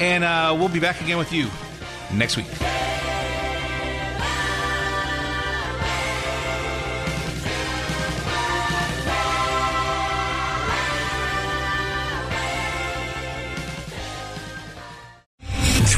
[0.00, 1.48] and uh, we'll be back again with you
[2.12, 2.46] next week.